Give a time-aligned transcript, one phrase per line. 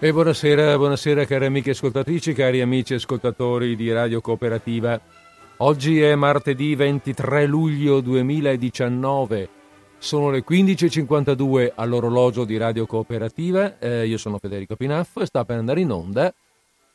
[0.00, 5.00] E buonasera, buonasera cari amiche ascoltatrici, cari amici ascoltatori di Radio Cooperativa.
[5.58, 9.48] Oggi è martedì 23 luglio 2019,
[9.98, 15.58] sono le 15.52 all'orologio di Radio Cooperativa, eh, io sono Federico Pinaffo e sta per
[15.58, 16.34] andare in onda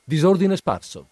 [0.03, 1.07] Disordine Sparso.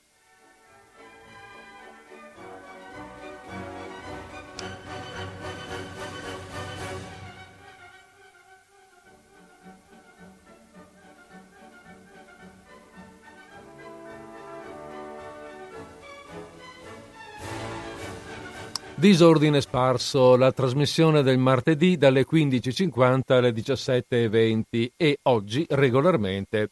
[19.08, 26.72] Disordine sparso, la trasmissione del martedì dalle 15.50 alle 17.20 e oggi regolarmente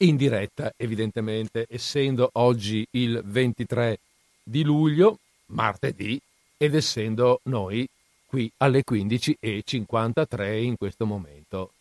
[0.00, 4.00] in diretta, evidentemente, essendo oggi il 23
[4.42, 6.20] di luglio, martedì,
[6.58, 7.88] ed essendo noi
[8.26, 11.72] qui alle 15.53 in questo momento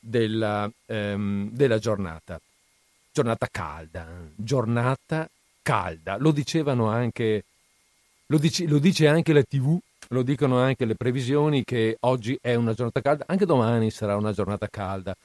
[0.00, 2.40] della, ehm, della giornata.
[3.12, 5.30] Giornata calda, giornata
[5.62, 7.44] calda, lo dicevano anche
[8.28, 12.54] lo dice, lo dice anche la TV, lo dicono anche le previsioni che oggi è
[12.54, 15.16] una giornata calda, anche domani sarà una giornata calda.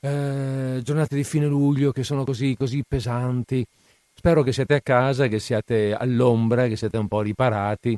[0.00, 3.66] Eh, giornate di fine luglio che sono così, così pesanti.
[4.14, 7.96] Spero che siate a casa, che siate all'ombra, che siate un po' riparati,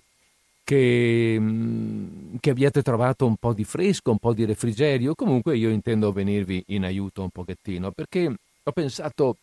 [0.64, 5.14] che, mm, che abbiate trovato un po' di fresco, un po' di refrigerio.
[5.14, 9.36] Comunque io intendo venirvi in aiuto un pochettino perché ho pensato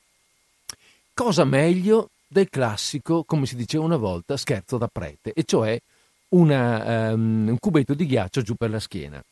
[1.13, 5.79] cosa meglio del classico, come si diceva una volta, scherzo da prete, e cioè
[6.29, 9.23] una, um, un cubetto di ghiaccio giù per la schiena.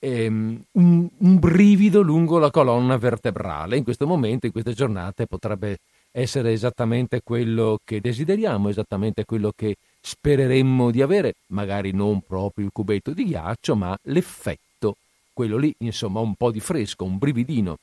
[0.00, 3.78] Um, un, un, brivido lungo la colonna vertebrale.
[3.78, 5.78] In questo momento, in queste giornate, potrebbe
[6.10, 12.72] essere esattamente quello che desideriamo, esattamente quello che spereremmo di avere, magari non proprio il
[12.72, 14.96] cubetto di ghiaccio, ma l'effetto,
[15.32, 17.78] quello lì, insomma, un po' di fresco, un brividino.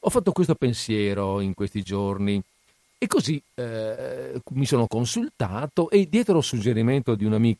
[0.00, 2.42] Ho fatto questo pensiero in questi giorni
[3.02, 7.58] e così eh, mi sono consultato e dietro il suggerimento di un, amico,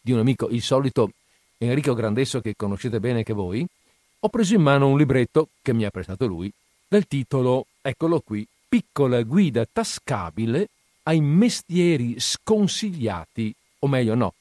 [0.00, 1.10] di un amico, il solito
[1.58, 3.66] Enrico Grandesso che conoscete bene anche voi,
[4.18, 6.50] ho preso in mano un libretto che mi ha prestato lui,
[6.88, 10.68] dal titolo, eccolo qui, Piccola guida tascabile
[11.02, 14.32] ai mestieri sconsigliati, o meglio no,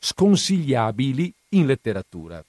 [0.00, 2.44] sconsigliabili in letteratura.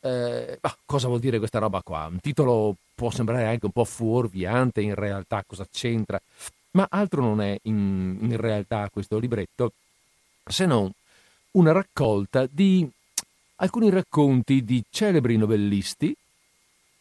[0.00, 2.06] Eh, cosa vuol dire questa roba qua?
[2.10, 6.20] Un titolo può sembrare anche un po' fuorviante in realtà cosa c'entra,
[6.72, 9.72] ma altro non è in, in realtà questo libretto
[10.44, 10.90] se non
[11.52, 12.88] una raccolta di
[13.56, 16.14] alcuni racconti di celebri novellisti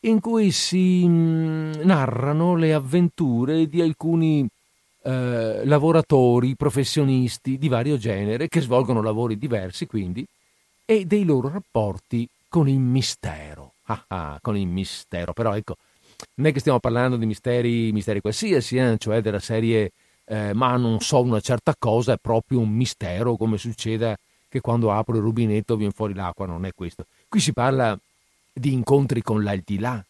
[0.01, 4.47] in cui si mm, narrano le avventure di alcuni
[5.03, 10.25] eh, lavoratori, professionisti di vario genere che svolgono lavori diversi quindi
[10.85, 13.73] e dei loro rapporti con il mistero.
[13.87, 15.75] Ah, ah, con il mistero, però ecco,
[16.35, 18.95] non è che stiamo parlando di misteri, misteri qualsiasi, eh?
[18.97, 19.91] cioè della serie
[20.23, 24.89] eh, ma non so una certa cosa, è proprio un mistero, come succede che quando
[24.93, 27.07] apro il rubinetto viene fuori l'acqua, non è questo.
[27.27, 27.99] Qui si parla
[28.53, 30.01] di incontri con l'aldilà,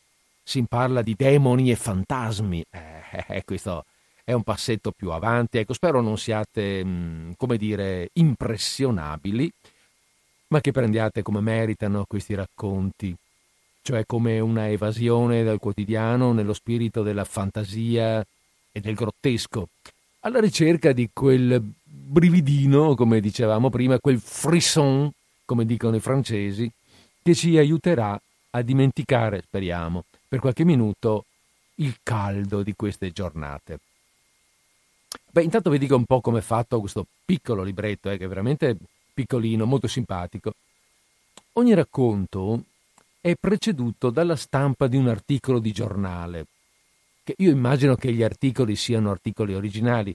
[0.44, 3.86] si parla di demoni e fantasmi, eh, eh, questo
[4.24, 9.52] è un passetto più avanti, ecco, spero non siate, mm, come dire, impressionabili,
[10.56, 13.14] ma che prendiate come meritano questi racconti
[13.82, 18.26] cioè come una evasione dal quotidiano nello spirito della fantasia
[18.72, 19.68] e del grottesco,
[20.22, 25.12] alla ricerca di quel brividino, come dicevamo prima, quel frisson,
[25.46, 26.68] come dicono i francesi,
[27.22, 31.26] che ci aiuterà a dimenticare, speriamo, per qualche minuto
[31.76, 33.78] il caldo di queste giornate.
[35.30, 38.78] Beh, intanto vi dico un po' come è fatto questo piccolo libretto, eh, che veramente
[39.16, 40.54] piccolino, molto simpatico.
[41.54, 42.64] Ogni racconto
[43.22, 46.46] è preceduto dalla stampa di un articolo di giornale,
[47.24, 50.14] che io immagino che gli articoli siano articoli originali,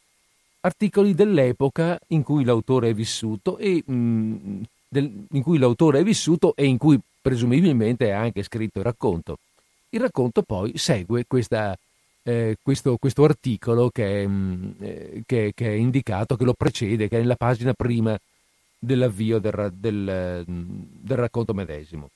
[0.61, 6.03] articoli dell'epoca in cui l'autore è vissuto e, mh, mm, del, in cui l'autore è
[6.05, 9.39] vissuto e in cui presumibilmente ha anche scritto il racconto.
[9.89, 11.77] Il racconto poi segue questa,
[12.23, 17.09] eh, questo, questo, articolo che mh, mm, eh, che, che è, indicato, che lo precede,
[17.09, 18.17] che è nella pagina prima
[18.81, 22.11] dell'avvio del, del, del racconto medesimo.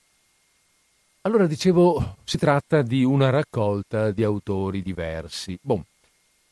[1.21, 5.57] Allora dicevo, si tratta di una raccolta di autori diversi.
[5.61, 5.81] Bon,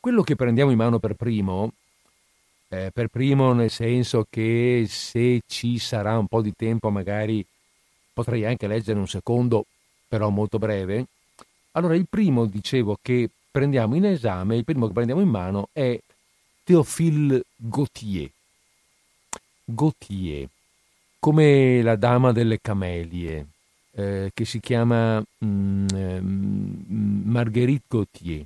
[0.00, 1.72] quello che prendiamo in mano per primo,
[2.68, 7.44] eh, per primo nel senso che se ci sarà un po' di tempo magari
[8.12, 9.66] potrei anche leggere un secondo,
[10.08, 11.06] però molto breve.
[11.72, 15.98] Allora il primo, dicevo, che prendiamo in esame, il primo che prendiamo in mano è
[16.64, 18.30] Théophile Gautier.
[19.64, 20.48] Gautier,
[21.18, 23.46] come la dama delle camelie
[23.92, 28.44] eh, che si chiama mm, eh, Marguerite Gauthier.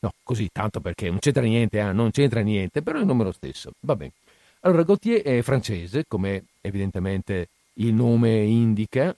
[0.00, 3.32] No, così, tanto perché non c'entra niente, eh, non c'entra niente, però il nome lo
[3.32, 3.72] stesso.
[3.80, 4.12] Va bene.
[4.60, 9.14] Allora, Gauthier è francese, come evidentemente il nome indica,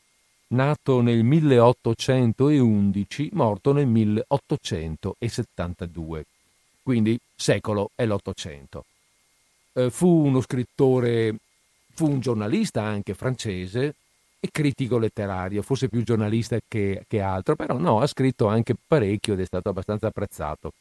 [0.48, 6.26] nato nel 1811, morto nel 1872,
[6.82, 8.84] quindi secolo è l'Ottocento.
[9.74, 11.34] Eh, fu uno scrittore,
[11.94, 13.94] fu un giornalista anche francese
[14.38, 19.34] e critico letterario, forse più giornalista che, che altro, però no, ha scritto anche parecchio
[19.34, 20.72] ed è stato abbastanza apprezzato.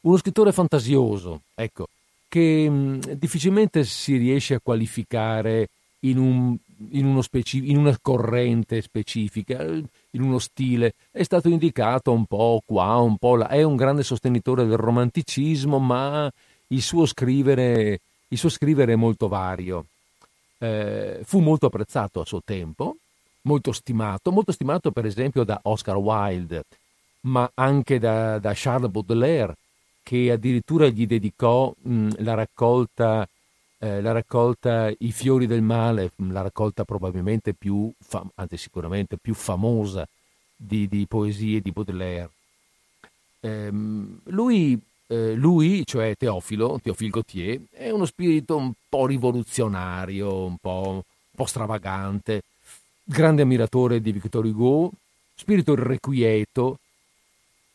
[0.00, 1.88] Uno scrittore fantasioso, ecco,
[2.28, 5.68] che mh, difficilmente si riesce a qualificare
[6.00, 6.56] in, un,
[6.90, 10.94] in, specif- in, una corrente specifica, in uno stile.
[11.10, 13.48] È stato indicato un po' qua, un po' là.
[13.48, 16.30] È un grande sostenitore del romanticismo, ma
[16.68, 19.86] il suo scrivere, il suo scrivere è molto vario.
[20.58, 22.96] Eh, fu molto apprezzato a suo tempo,
[23.42, 26.64] molto stimato, molto stimato per esempio da Oscar Wilde,
[27.22, 29.56] ma anche da, da Charles Baudelaire,
[30.02, 33.28] che addirittura gli dedicò mh, la raccolta
[33.78, 39.34] eh, la raccolta I fiori del male, la raccolta probabilmente più, fam- anzi sicuramente più
[39.34, 40.06] famosa
[40.54, 42.30] di, di poesie di Baudelaire.
[43.40, 50.56] Eh, lui, eh, lui, cioè Teofilo, Teofil Gautier, è uno spirito un po' rivoluzionario, un
[50.58, 51.02] po', un
[51.34, 52.42] po stravagante,
[53.04, 54.90] grande ammiratore di Victor Hugo,
[55.34, 56.78] spirito irrequieto,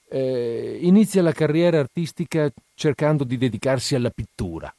[0.10, 4.74] eh, inizia la carriera artistica cercando di dedicarsi alla pittura.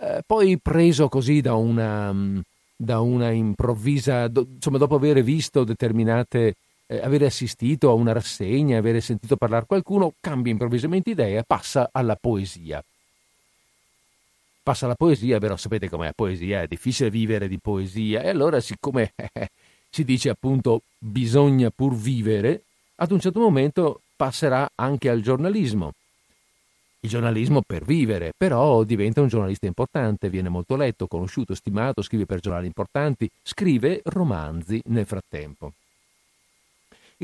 [0.00, 2.38] Eh, poi preso così da una, mm,
[2.74, 6.54] da una improvvisa, do, insomma dopo aver visto determinate,
[6.86, 12.16] eh, avere assistito a una rassegna, avere sentito parlare qualcuno, cambia improvvisamente idea passa alla
[12.16, 12.82] poesia.
[14.62, 19.12] Passa alla poesia, però sapete com'è poesia, è difficile vivere di poesia e allora siccome
[19.14, 19.50] eh,
[19.90, 22.62] si dice appunto bisogna pur vivere,
[22.96, 25.92] ad un certo momento passerà anche al giornalismo
[27.04, 32.24] il giornalismo per vivere, però diventa un giornalista importante, viene molto letto, conosciuto, stimato, scrive
[32.24, 35.74] per giornali importanti, scrive romanzi nel frattempo.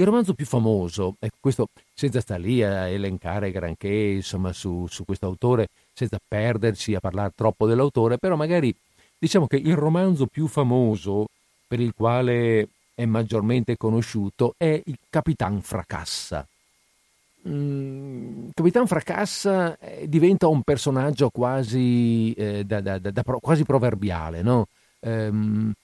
[0.01, 5.05] Il romanzo più famoso, e questo senza stare lì a elencare granché insomma, su, su
[5.05, 8.75] questo autore, senza perderci a parlare troppo dell'autore, però magari
[9.19, 11.27] diciamo che il romanzo più famoso
[11.69, 16.47] per il quale è maggiormente conosciuto è il Capitan Fracassa
[17.49, 24.67] Mm, Capitan Fracassa eh, diventa un personaggio quasi, eh, da, da, da, quasi proverbiale, no?
[25.01, 25.31] eh,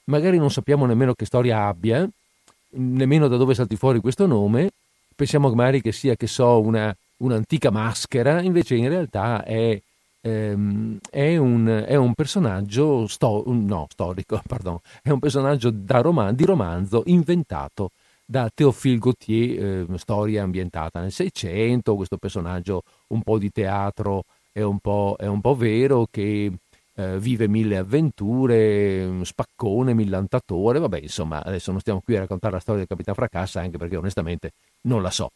[0.05, 2.07] magari non sappiamo nemmeno che storia abbia,
[2.77, 4.71] nemmeno da dove salti fuori questo nome,
[5.15, 9.81] pensiamo magari che sia, che so, una, un'antica maschera, invece in realtà è,
[10.21, 16.45] ehm, è, un, è un, personaggio sto, no, storico, pardon, è un personaggio roman- di
[16.45, 17.91] romanzo inventato
[18.25, 24.63] da Théophile Gautier, eh, storia ambientata nel Seicento, questo personaggio un po' di teatro è
[24.63, 26.51] un po', è un po vero che
[26.97, 32.61] eh, vive mille avventure, spaccone, millantatore, vabbè insomma adesso non stiamo qui a raccontare la
[32.61, 34.53] storia del Capitan Fracassa anche perché onestamente
[34.83, 35.31] non la so.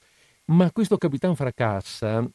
[0.47, 2.27] Ma questo Capitan Fracassa,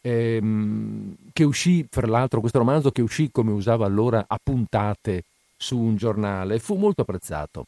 [0.00, 5.22] ehm, che uscì, fra l'altro questo romanzo che uscì come usava allora a puntate
[5.56, 7.66] su un giornale, fu molto apprezzato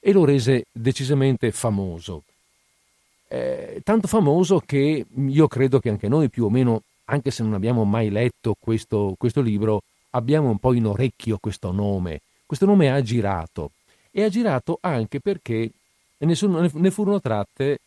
[0.00, 2.22] e lo rese decisamente famoso.
[3.28, 7.54] Eh, tanto famoso che io credo che anche noi più o meno, anche se non
[7.54, 12.20] abbiamo mai letto questo, questo libro, abbiamo un po' in orecchio questo nome.
[12.46, 13.72] Questo nome ha girato
[14.10, 15.70] e ha girato anche perché
[16.18, 16.34] ne,
[16.72, 17.78] ne furono tratte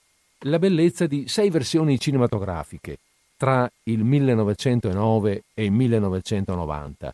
[0.46, 2.98] la bellezza di sei versioni cinematografiche
[3.38, 7.13] tra il 1909 e il 1990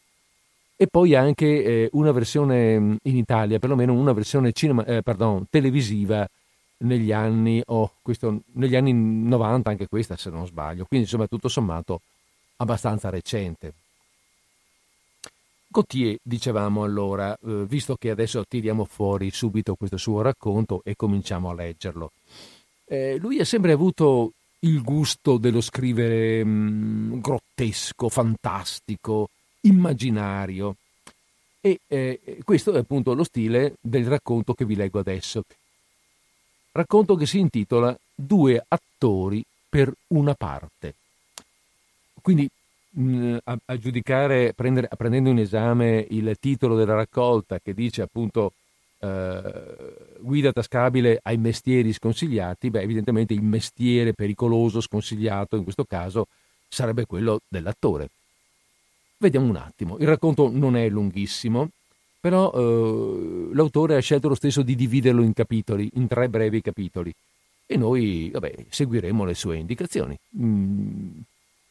[0.82, 5.46] e poi anche eh, una versione mm, in Italia, perlomeno una versione cinema, eh, pardon,
[5.50, 6.26] televisiva
[6.78, 11.50] negli anni, oh, questo, negli anni 90, anche questa se non sbaglio, quindi insomma tutto
[11.50, 12.00] sommato
[12.56, 13.74] abbastanza recente.
[15.72, 21.52] Gautier, dicevamo allora, eh, visto che adesso tiriamo fuori subito questo suo racconto e cominciamo
[21.52, 22.12] a leggerlo.
[22.86, 29.30] Eh, lui ha sempre avuto il gusto dello scrivere mh, mm, grottesco, fantastico,
[29.62, 30.76] immaginario.
[31.62, 35.44] E eh, questo è appunto lo stile del racconto che vi leggo adesso.
[36.72, 40.96] Racconto che si intitola Due attori per una parte.
[42.22, 42.50] Quindi
[43.44, 48.54] a, a, giudicare, prendere, prendendo in esame il titolo della raccolta che dice appunto
[49.00, 56.28] eh, guida tascabile ai mestieri sconsigliati, beh evidentemente il mestiere pericoloso, sconsigliato in questo caso
[56.68, 58.10] sarebbe quello dell'attore.
[59.18, 61.70] Vediamo un attimo, il racconto non è lunghissimo,
[62.20, 67.14] però eh, l'autore ha scelto lo stesso di dividerlo in capitoli, in tre brevi capitoli,
[67.66, 70.18] e noi vabbè, seguiremo le sue indicazioni.
[70.38, 71.20] Mm,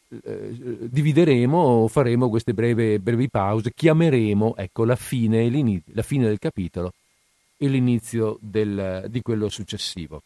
[0.08, 0.56] eh,
[0.88, 6.92] divideremo, faremo queste breve, brevi pause, chiameremo ecco, la, fine, la fine del capitolo
[7.56, 10.22] e l'inizio del, di quello successivo.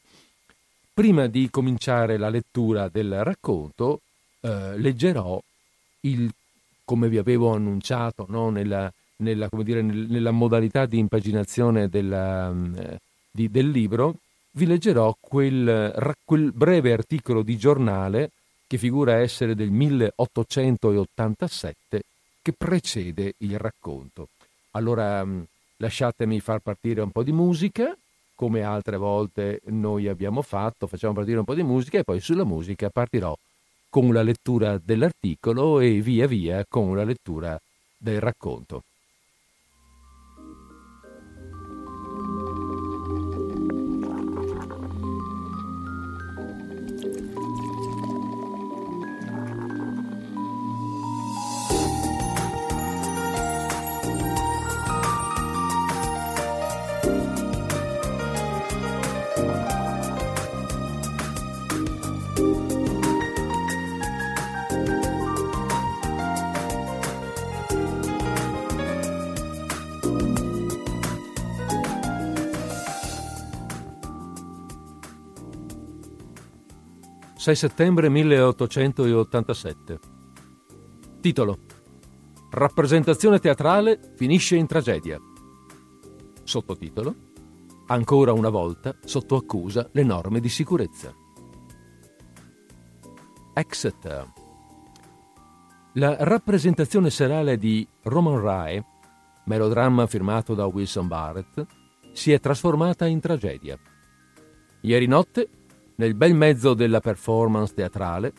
[0.94, 4.02] Prima di cominciare la lettura del racconto,
[4.40, 5.42] eh, leggerò
[6.00, 6.30] il,
[6.84, 12.98] come vi avevo annunciato no, nella, nella, dire, nella, modalità di impaginazione della, eh,
[13.30, 14.16] di, del libro,
[14.52, 18.30] vi leggerò quel, quel breve articolo di giornale
[18.72, 22.02] che figura essere del 1887
[22.40, 24.28] che precede il racconto.
[24.70, 25.42] Allora mm,
[25.76, 27.94] lasciatemi far partire un po' di musica,
[28.34, 32.44] come altre volte noi abbiamo fatto, facciamo partire un po' di musica e poi sulla
[32.44, 33.36] musica partirò
[33.90, 37.60] con la lettura dell'articolo e via via con la lettura
[37.98, 38.84] del racconto.
[77.42, 79.98] 6 settembre 1887.
[81.20, 81.58] Titolo.
[82.50, 85.20] Rappresentazione teatrale finisce in tragedia.
[86.44, 87.12] Sottotitolo.
[87.88, 91.12] Ancora una volta sotto accusa le norme di sicurezza.
[93.54, 94.32] Exeter.
[95.94, 98.84] La rappresentazione serale di Roman Rye,
[99.46, 101.66] melodramma firmato da Wilson Barrett,
[102.12, 103.76] si è trasformata in tragedia.
[104.82, 105.48] Ieri notte
[106.02, 108.32] nel bel mezzo della performance teatrale,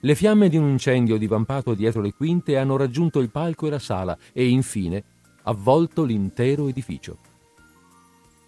[0.00, 3.78] le fiamme di un incendio divampato dietro le quinte hanno raggiunto il palco e la
[3.78, 5.04] sala e infine
[5.44, 7.18] avvolto l'intero edificio.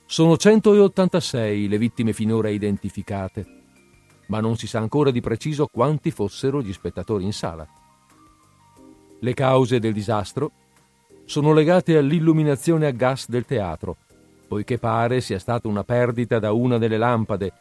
[0.07, 3.47] Sono 186 le vittime finora identificate,
[4.27, 7.65] ma non si sa ancora di preciso quanti fossero gli spettatori in sala.
[9.21, 10.51] Le cause del disastro
[11.27, 13.99] sono legate all'illuminazione a gas del teatro,
[14.49, 17.53] poiché pare sia stata una perdita da una delle lampade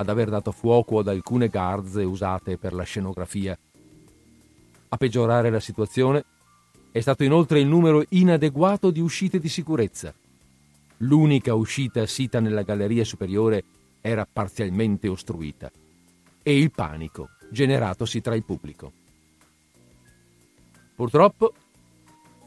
[0.00, 3.56] ad aver dato fuoco ad alcune garze usate per la scenografia.
[4.88, 6.24] A peggiorare la situazione
[6.90, 10.12] è stato inoltre il numero inadeguato di uscite di sicurezza.
[10.98, 13.62] L'unica uscita sita nella galleria superiore
[14.00, 15.70] era parzialmente ostruita
[16.42, 18.92] e il panico generatosi tra il pubblico.
[20.96, 21.52] Purtroppo,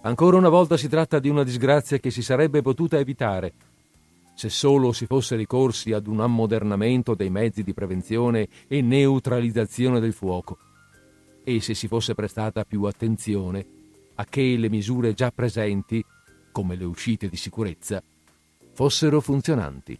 [0.01, 3.53] ancora una volta si tratta di una disgrazia che si sarebbe potuta evitare
[4.33, 10.13] se solo si fosse ricorsi ad un ammodernamento dei mezzi di prevenzione e neutralizzazione del
[10.13, 10.57] fuoco,
[11.43, 13.65] e se si fosse prestata più attenzione
[14.15, 16.03] a che le misure già presenti,
[16.51, 18.01] come le uscite di sicurezza,
[18.73, 19.99] fossero funzionanti.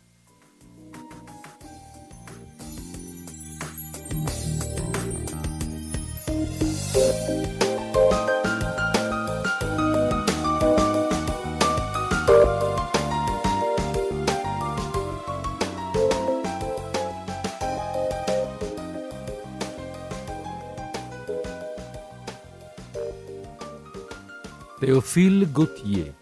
[24.83, 26.13] Théophile Gautier.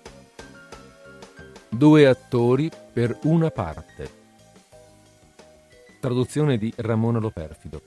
[1.68, 4.12] Due attori per una parte.
[6.00, 7.82] Traduzione di Ramona Loperfido.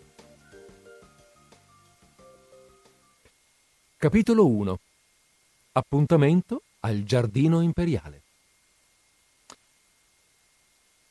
[3.96, 4.80] Capitolo 1.
[5.74, 8.22] Appuntamento al Giardino Imperiale.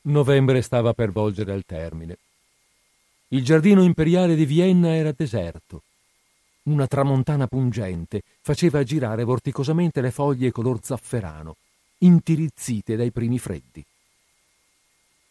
[0.01, 2.17] Novembre stava per volgere al termine.
[3.29, 5.83] Il Giardino Imperiale di Vienna era deserto
[6.63, 11.55] una tramontana pungente faceva girare vorticosamente le foglie color zafferano,
[11.99, 13.83] intirizzite dai primi freddi.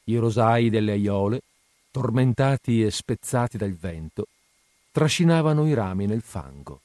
[0.05, 1.43] I rosai delle aiole,
[1.91, 4.27] tormentati e spezzati dal vento,
[4.91, 6.81] trascinavano i rami nel fango.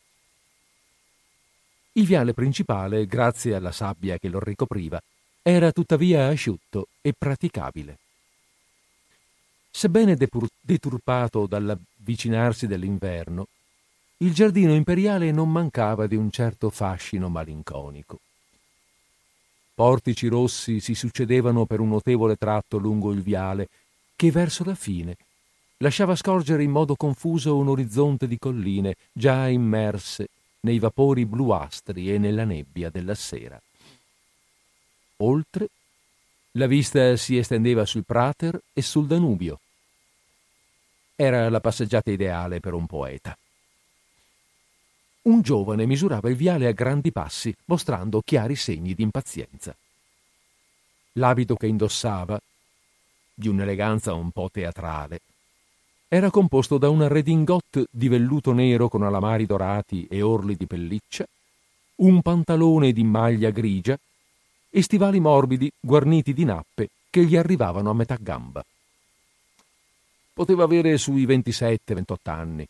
[1.94, 5.02] Il viale principale, grazie alla sabbia che lo ricopriva,
[5.42, 7.98] era tuttavia asciutto e praticabile.
[9.72, 10.16] Sebbene
[10.62, 13.48] deturpato dall'avvicinarsi dell'inverno,
[14.20, 18.20] il giardino imperiale non mancava di un certo fascino malinconico.
[19.76, 23.70] Portici rossi si succedevano per un notevole tratto lungo il viale
[24.16, 25.16] che verso la fine
[25.78, 30.30] lasciava scorgere in modo confuso un orizzonte di colline già immerse
[30.62, 33.62] nei vapori bluastri e nella nebbia della sera.
[35.18, 35.70] oltre,
[36.52, 39.60] la vista si estendeva sul Prater e sul Danubio.
[41.16, 43.38] Era la passeggiata ideale per un poeta.
[45.28, 49.76] Un giovane misurava il viale a grandi passi, mostrando chiari segni di impazienza.
[51.14, 52.40] L'abito che indossava,
[53.34, 55.20] di un'eleganza un po' teatrale,
[56.08, 61.28] era composto da una redingote di velluto nero con alamari dorati e orli di pelliccia,
[61.96, 64.00] un pantalone di maglia grigia
[64.70, 68.64] e stivali morbidi guarniti di nappe che gli arrivavano a metà gamba.
[70.32, 72.66] Poteva avere sui 27-28 anni.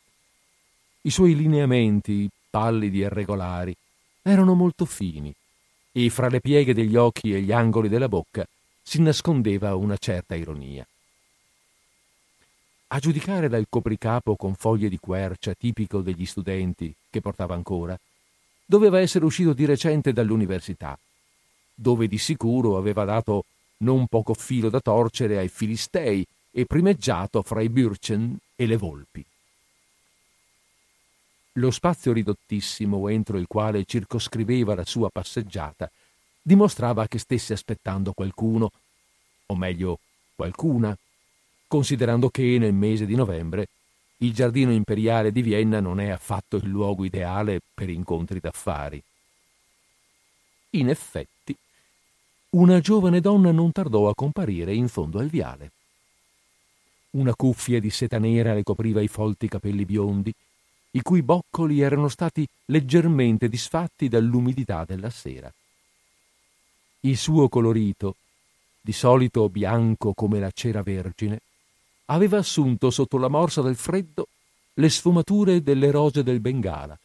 [1.02, 3.75] I suoi lineamenti, pallidi e regolari,
[4.22, 5.34] erano molto fini
[5.92, 8.46] e fra le pieghe degli occhi e gli angoli della bocca
[8.82, 10.86] si nascondeva una certa ironia.
[12.89, 18.00] A giudicare dal copricapo con foglie di quercia tipico degli studenti che portava ancora,
[18.66, 20.98] doveva essere uscito di recente dall'università,
[21.74, 23.44] dove di sicuro aveva dato
[23.80, 29.25] non poco filo da torcere ai filistei e primeggiato fra i Bürchen e le volpi.
[31.58, 35.90] Lo spazio ridottissimo entro il quale circoscriveva la sua passeggiata
[36.40, 38.72] dimostrava che stesse aspettando qualcuno,
[39.48, 40.00] o meglio
[40.36, 40.96] qualcuna,
[41.68, 43.68] considerando che nel mese di novembre
[44.18, 49.02] il giardino imperiale di Vienna non è affatto il luogo ideale per incontri d'affari.
[50.72, 51.56] In effetti,
[52.52, 55.72] una giovane donna non tardò a comparire in fondo al viale.
[57.12, 60.32] Una cuffia di seta nera le copriva i folti capelli biondi,
[60.91, 65.51] i cui boccoli erano stati leggermente disfatti dall'umidità della sera.
[67.01, 68.15] Il suo colorito,
[68.82, 71.39] di solito bianco come la cera vergine,
[72.06, 74.27] aveva assunto sotto la morsa del freddo
[74.75, 76.98] le sfumature delle rose del Bengala.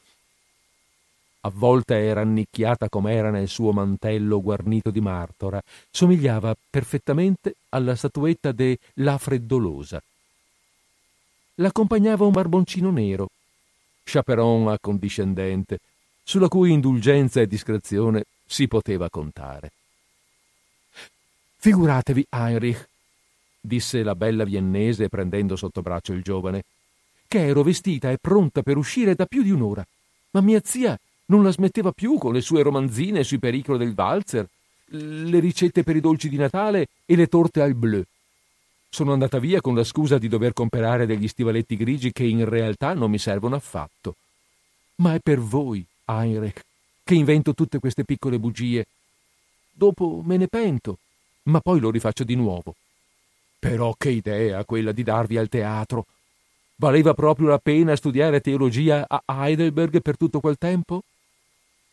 [1.45, 8.79] Avvolta e rannicchiata com'era nel suo mantello guarnito di martora, somigliava perfettamente alla statuetta de
[8.95, 10.01] La Freddolosa.
[11.57, 13.29] L'accompagnava un barboncino nero,
[14.05, 15.79] chaperon accondiscendente,
[16.23, 19.73] sulla cui indulgenza e discrezione si poteva contare.
[21.57, 22.89] Figuratevi Heinrich
[23.61, 26.65] disse la bella viennese prendendo sotto braccio il giovane,
[27.29, 29.87] che ero vestita e pronta per uscire da più di un'ora.
[30.31, 34.47] Ma mia zia non la smetteva più con le sue romanzine sui pericoli del valzer,
[34.87, 38.03] le ricette per i dolci di Natale e le torte al bleu.
[38.95, 42.93] Sono andata via con la scusa di dover comprare degli stivaletti grigi che in realtà
[42.93, 44.17] non mi servono affatto.
[44.97, 46.61] Ma è per voi, Heinrich,
[47.03, 48.85] che invento tutte queste piccole bugie.
[49.73, 50.99] Dopo me ne pento,
[51.45, 52.75] ma poi lo rifaccio di nuovo.
[53.59, 56.05] Però che idea quella di darvi al teatro!
[56.77, 61.03] Valeva proprio la pena studiare teologia a Heidelberg per tutto quel tempo?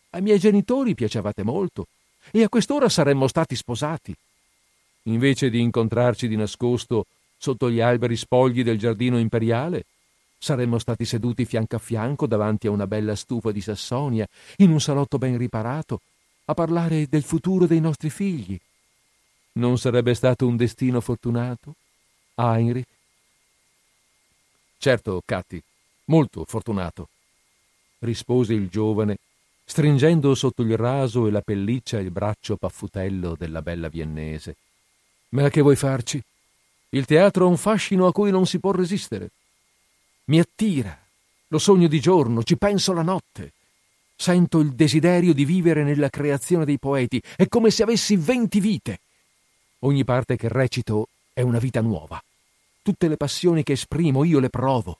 [0.09, 1.87] Ai miei genitori piacevate molto
[2.29, 4.13] e a quest'ora saremmo stati sposati.
[5.09, 7.05] Invece di incontrarci di nascosto
[7.37, 9.85] sotto gli alberi spogli del giardino imperiale,
[10.37, 14.79] saremmo stati seduti fianco a fianco davanti a una bella stufa di Sassonia, in un
[14.79, 16.01] salotto ben riparato,
[16.45, 18.59] a parlare del futuro dei nostri figli
[19.53, 21.75] non sarebbe stato un destino fortunato?
[22.35, 22.87] Heinrich?
[24.77, 25.61] Certo, Catti,
[26.05, 27.09] molto fortunato,
[27.99, 29.17] rispose il giovane,
[29.65, 34.55] stringendo sotto il raso e la pelliccia il braccio paffutello della bella viennese.
[35.29, 36.21] Ma che vuoi farci?
[36.89, 39.29] Il teatro ha un fascino a cui non si può resistere.
[40.25, 40.97] Mi attira,
[41.47, 43.53] lo sogno di giorno, ci penso la notte.
[44.15, 48.99] Sento il desiderio di vivere nella creazione dei poeti, è come se avessi venti vite.
[49.79, 52.21] Ogni parte che recito è una vita nuova.
[52.81, 54.97] Tutte le passioni che esprimo io le provo.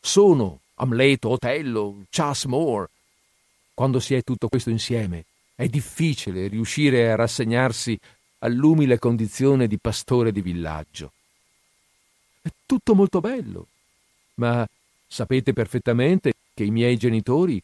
[0.00, 2.88] Sono Amleto, Otello, Chas Moore.
[3.72, 7.98] Quando si è tutto questo insieme, è difficile riuscire a rassegnarsi
[8.40, 11.12] all'umile condizione di pastore di villaggio.
[12.42, 13.66] È tutto molto bello,
[14.34, 14.66] ma
[15.06, 17.62] sapete perfettamente che i miei genitori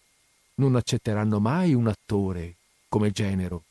[0.54, 2.54] non accetteranno mai un attore
[2.88, 3.62] come genero.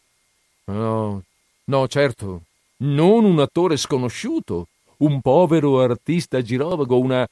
[0.66, 1.24] No,
[1.66, 2.44] no, certo,
[2.78, 7.28] non un attore sconosciuto, un povero artista girovago, una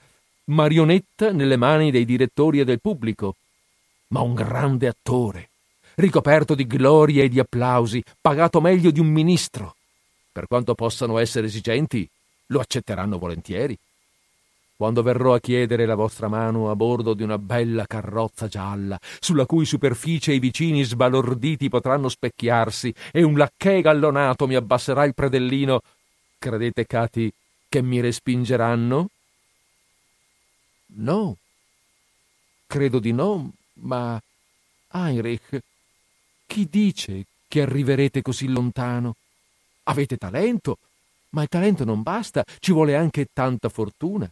[0.46, 3.36] marionetta nelle mani dei direttori e del pubblico,
[4.08, 5.50] ma un grande attore,
[5.96, 9.76] ricoperto di gloria e di applausi, pagato meglio di un ministro.
[10.32, 12.08] Per quanto possano essere esigenti,
[12.48, 13.78] lo accetteranno volentieri.
[14.76, 19.46] Quando verrò a chiedere la vostra mano a bordo di una bella carrozza gialla, sulla
[19.46, 25.82] cui superficie i vicini sbalorditi potranno specchiarsi, e un lacchè gallonato mi abbasserà il predellino,
[26.40, 27.32] credete, Cati,
[27.70, 29.10] che mi respingeranno?
[30.96, 31.38] No.
[32.68, 34.20] Credo di no, ma
[34.92, 35.62] Heinrich,
[36.54, 39.16] chi dice che arriverete così lontano?
[39.86, 40.78] avete talento,
[41.30, 44.30] ma il talento non basta, ci vuole anche tanta fortuna.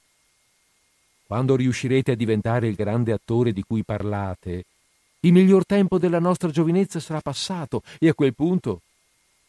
[1.25, 4.65] Quando riuscirete a diventare il grande attore di cui parlate,
[5.21, 8.81] il miglior tempo della nostra giovinezza sarà passato e a quel punto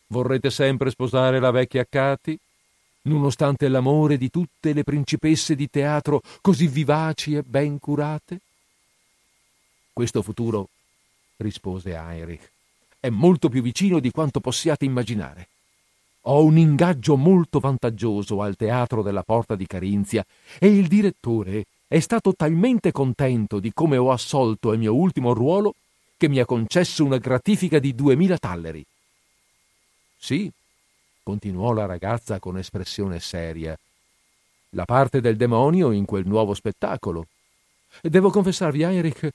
[0.07, 2.39] vorrete sempre sposare la vecchia Cati?
[3.03, 8.41] Nonostante l'amore di tutte le principesse di teatro così vivaci e ben curate?
[9.93, 10.71] Questo futuro,
[11.37, 12.51] rispose Heinrich,
[13.03, 15.49] è molto più vicino di quanto possiate immaginare.
[16.27, 20.25] Ho un ingaggio molto vantaggioso al teatro della Porta di Carinzia
[20.57, 25.75] e il direttore è stato talmente contento di come ho assolto il mio ultimo ruolo
[26.17, 28.87] che mi ha concesso una gratifica di duemila talleri.
[30.17, 30.49] Sì,
[31.25, 33.77] continuò la ragazza con espressione seria,
[34.71, 37.27] la parte del demonio in quel nuovo spettacolo.
[38.01, 39.29] Devo confessarvi, Heinrich,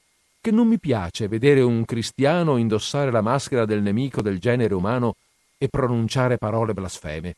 [0.47, 5.15] che non mi piace vedere un cristiano indossare la maschera del nemico del genere umano
[5.57, 7.35] e pronunciare parole blasfeme.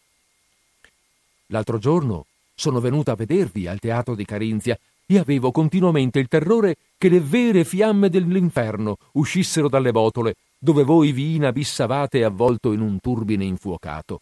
[1.47, 6.75] L'altro giorno sono venuta a vedervi al teatro di Carinzia e avevo continuamente il terrore
[6.99, 12.99] che le vere fiamme dell'inferno uscissero dalle botole dove voi vi inabissavate avvolto in un
[12.99, 14.21] turbine infuocato.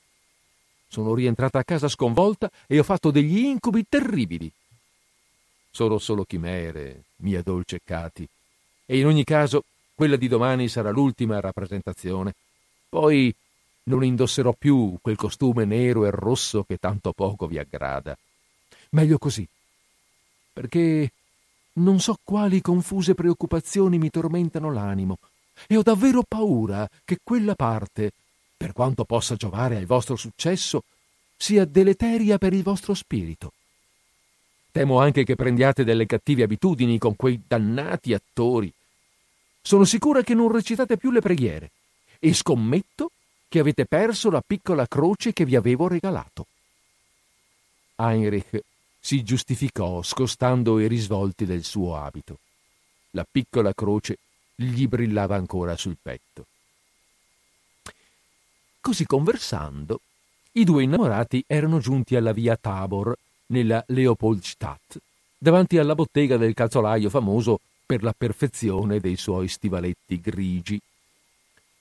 [0.88, 4.50] Sono rientrata a casa sconvolta e ho fatto degli incubi terribili.
[5.72, 8.26] Sono solo chimere, mia dolce Cati,
[8.88, 12.34] e in ogni caso quella di domani sarà l'ultima rappresentazione.
[12.90, 13.34] Poi
[13.84, 18.18] non indosserò più quel costume nero e rosso che tanto poco vi aggrada.
[18.92, 19.48] Meglio così,
[20.54, 21.12] perché
[21.74, 25.20] non so quali confuse preoccupazioni mi tormentano l'animo
[25.68, 28.12] e ho davvero paura che quella parte,
[28.56, 30.84] per quanto possa giovare al vostro successo,
[31.36, 33.52] sia deleteria per il vostro spirito.
[34.72, 38.72] Temo anche che prendiate delle cattive abitudini con quei dannati attori.
[39.68, 41.72] Sono sicura che non recitate più le preghiere
[42.20, 43.12] e scommetto
[43.50, 46.46] che avete perso la piccola croce che vi avevo regalato.
[47.96, 48.64] Heinrich
[48.98, 52.40] si giustificò scostando i risvolti del suo abito.
[53.10, 54.20] La piccola croce
[54.56, 56.46] gli brillava ancora sul petto.
[58.80, 60.00] Così conversando,
[60.54, 63.14] i due innamorati erano giunti alla via Tabor,
[63.48, 64.98] nella Leopoldstadt,
[65.38, 70.80] davanti alla bottega del calzolaio famoso per la perfezione dei suoi stivaletti grigi.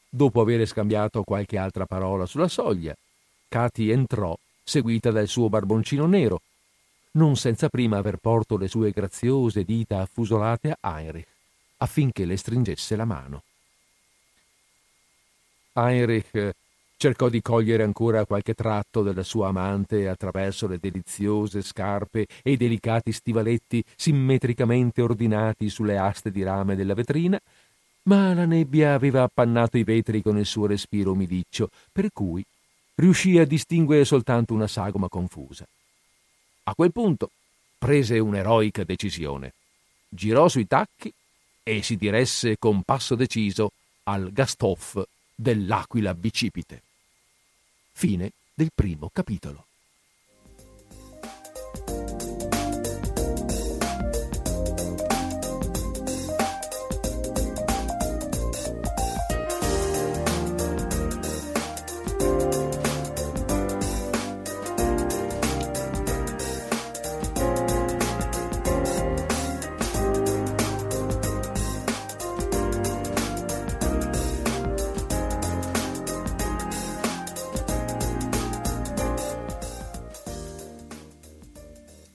[0.09, 2.97] Dopo aver scambiato qualche altra parola sulla soglia,
[3.49, 6.41] Cati entrò, seguita dal suo barboncino nero,
[7.13, 11.29] non senza prima aver porto le sue graziose dita affusolate a Heinrich,
[11.79, 13.43] affinché le stringesse la mano.
[15.73, 16.55] Heinrich
[16.97, 22.57] cercò di cogliere ancora qualche tratto della sua amante attraverso le deliziose scarpe e i
[22.57, 27.39] delicati stivaletti simmetricamente ordinati sulle aste di rame della vetrina,
[28.05, 32.45] ma la nebbia aveva appannato i vetri con il suo respiro umidiccio, per cui
[32.95, 35.67] riuscì a distinguere soltanto una sagoma confusa.
[36.65, 37.31] A quel punto
[37.79, 39.53] prese un'eroica decisione.
[40.09, 41.13] Girò sui tacchi
[41.63, 43.73] e si diresse con passo deciso
[44.05, 45.05] al Gasthof
[45.35, 46.83] dell'Aquila bicipite.
[47.99, 49.65] Fine del primo capitolo.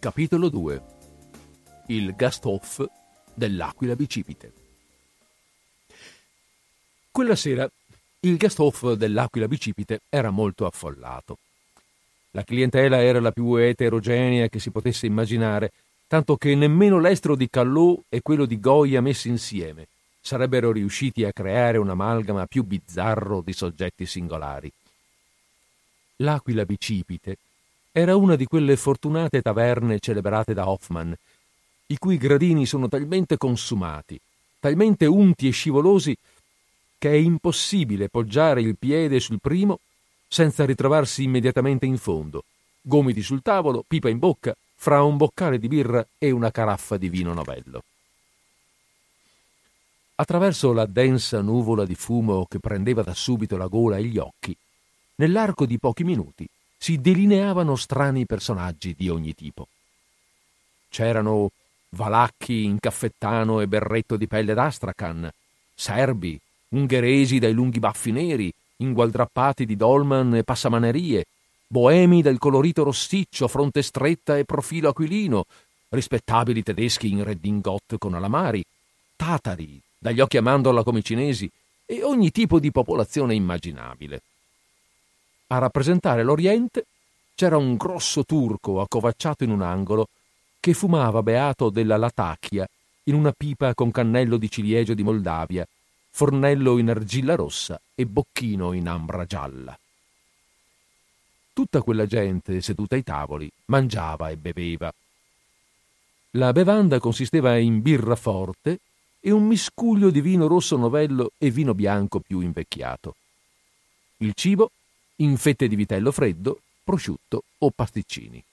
[0.01, 0.81] Capitolo 2
[1.89, 2.83] Il Gasthof
[3.35, 4.51] dell'Aquila Bicipite
[7.11, 7.69] Quella sera
[8.21, 11.37] il Gasthof dell'Aquila Bicipite era molto affollato.
[12.31, 15.71] La clientela era la più eterogenea che si potesse immaginare,
[16.07, 19.85] tanto che nemmeno l'estro di Callò e quello di Goya messi insieme
[20.19, 24.73] sarebbero riusciti a creare un amalgama più bizzarro di soggetti singolari.
[26.15, 27.37] L'Aquila Bicipite
[27.93, 31.13] era una di quelle fortunate taverne celebrate da Hoffman,
[31.87, 34.19] i cui gradini sono talmente consumati,
[34.59, 36.15] talmente unti e scivolosi,
[36.97, 39.79] che è impossibile poggiare il piede sul primo
[40.25, 42.45] senza ritrovarsi immediatamente in fondo,
[42.81, 47.09] gomiti sul tavolo, pipa in bocca, fra un boccale di birra e una caraffa di
[47.09, 47.83] vino novello.
[50.15, 54.55] Attraverso la densa nuvola di fumo che prendeva da subito la gola e gli occhi,
[55.15, 56.47] nell'arco di pochi minuti
[56.81, 59.67] si delineavano strani personaggi di ogni tipo.
[60.89, 61.51] C'erano
[61.89, 65.29] valacchi in caffettano e berretto di pelle d'Astracan,
[65.75, 66.39] serbi,
[66.69, 71.25] ungheresi dai lunghi baffi neri, ingualdrappati di dolman e passamanerie,
[71.67, 75.45] boemi del colorito rossiccio, fronte stretta e profilo aquilino,
[75.89, 78.65] rispettabili tedeschi in redingot con alamari,
[79.15, 81.47] tatari, dagli occhi a mandorla come i cinesi,
[81.85, 84.23] e ogni tipo di popolazione immaginabile.
[85.51, 86.85] A rappresentare l'Oriente
[87.35, 90.07] c'era un grosso turco accovacciato in un angolo
[90.61, 92.65] che fumava beato della Latachia
[93.03, 95.67] in una pipa con cannello di ciliegio di Moldavia,
[96.09, 99.77] fornello in argilla rossa e bocchino in ambra gialla.
[101.51, 104.93] Tutta quella gente seduta ai tavoli mangiava e beveva.
[106.31, 108.79] La bevanda consisteva in birra forte
[109.19, 113.15] e un miscuglio di vino rosso novello e vino bianco più invecchiato.
[114.17, 114.71] Il cibo
[115.21, 118.43] in fette di vitello freddo, prosciutto o pasticcini.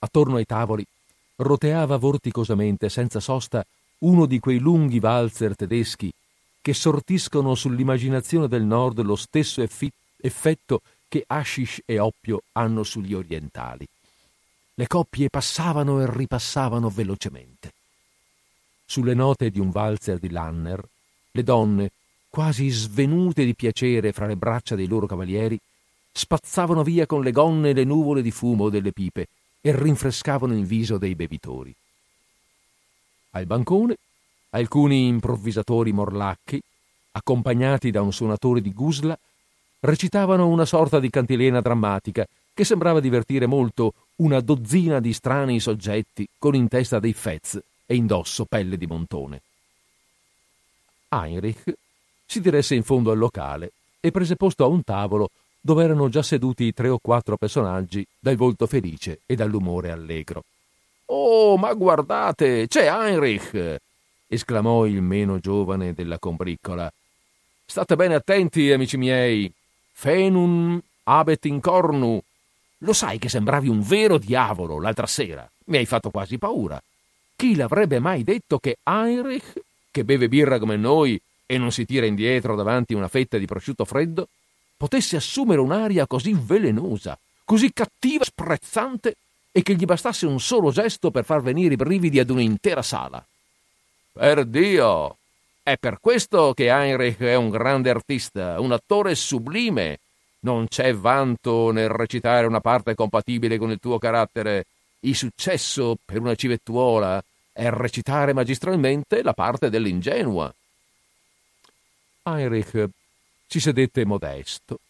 [0.00, 0.84] Attorno ai tavoli
[1.36, 3.64] roteava vorticosamente senza sosta
[3.98, 6.12] uno di quei lunghi valzer tedeschi
[6.60, 13.14] che sortiscono sull'immaginazione del nord lo stesso effi- effetto che hashish e oppio hanno sugli
[13.14, 13.86] orientali.
[14.74, 17.72] Le coppie passavano e ripassavano velocemente.
[18.84, 20.82] Sulle note di un valzer di Lanner,
[21.30, 21.90] le donne,
[22.34, 25.56] quasi svenute di piacere fra le braccia dei loro cavalieri,
[26.10, 29.28] spazzavano via con le gonne le nuvole di fumo delle pipe
[29.60, 31.72] e rinfrescavano il viso dei bevitori.
[33.30, 33.94] Al bancone,
[34.50, 36.60] alcuni improvvisatori morlacchi,
[37.12, 39.16] accompagnati da un suonatore di gusla,
[39.78, 46.26] recitavano una sorta di cantilena drammatica che sembrava divertire molto una dozzina di strani soggetti
[46.36, 49.40] con in testa dei fez e indosso pelle di montone.
[51.10, 51.82] Heinrich
[52.34, 56.20] si diresse in fondo al locale e prese posto a un tavolo dove erano già
[56.20, 60.42] seduti tre o quattro personaggi dal volto felice e dall'umore allegro.
[61.06, 63.76] Oh, ma guardate, c'è Heinrich!
[64.26, 66.92] esclamò il meno giovane della combriccola.
[67.64, 69.50] State bene attenti, amici miei.
[69.92, 72.20] Fenum abet in cornu.
[72.78, 75.48] Lo sai che sembravi un vero diavolo l'altra sera.
[75.66, 76.82] Mi hai fatto quasi paura.
[77.36, 79.52] Chi l'avrebbe mai detto che Heinrich,
[79.92, 83.84] che beve birra come noi e non si tira indietro davanti una fetta di prosciutto
[83.84, 84.28] freddo,
[84.76, 89.16] potesse assumere un'aria così velenosa, così cattiva e sprezzante,
[89.52, 93.24] e che gli bastasse un solo gesto per far venire i brividi ad un'intera sala.
[94.12, 95.16] Per Dio!
[95.62, 99.98] È per questo che Heinrich è un grande artista, un attore sublime.
[100.40, 104.66] Non c'è vanto nel recitare una parte compatibile con il tuo carattere
[105.04, 110.52] il successo per una civettuola è recitare magistralmente la parte dell'ingenua.
[112.26, 112.88] Heinrich
[113.46, 114.80] si sedette modesto,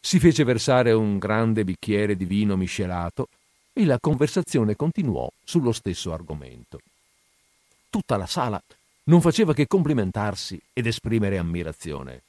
[0.00, 3.28] si fece versare un grande bicchiere di vino miscelato
[3.72, 6.80] e la conversazione continuò sullo stesso argomento.
[7.90, 8.60] Tutta la sala
[9.04, 12.22] non faceva che complimentarsi ed esprimere ammirazione.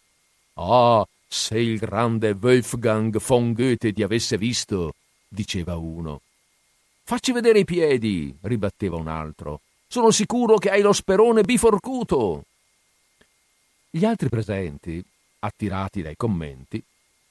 [0.55, 4.95] Ah, se il grande Wolfgang von Goethe ti avesse visto,
[5.29, 6.21] diceva uno.
[7.03, 9.61] Facci vedere i piedi, ribatteva un altro.
[9.87, 12.43] Sono sicuro che hai lo sperone biforcuto.
[13.93, 15.03] Gli altri presenti,
[15.39, 16.81] attirati dai commenti,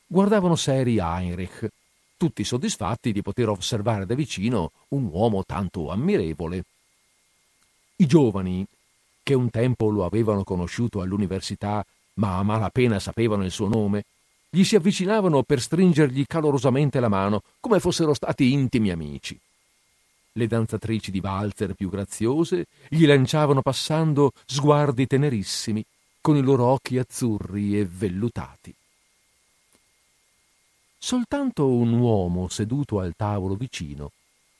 [0.06, 1.66] guardavano seri Heinrich,
[2.18, 6.64] tutti soddisfatti di poter osservare da vicino un uomo tanto ammirevole.
[7.96, 8.66] I giovani,
[9.22, 11.82] che un tempo lo avevano conosciuto all'università,
[12.14, 14.04] ma a malapena sapevano il suo nome,
[14.50, 19.38] gli si avvicinavano per stringergli calorosamente la mano, come fossero stati intimi amici.
[20.32, 25.82] Le danzatrici di valzer più graziose gli lanciavano passando sguardi tenerissimi
[26.20, 28.74] con i loro occhi azzurri e vellutati.
[30.98, 34.12] Soltanto un uomo seduto al tavolo vicino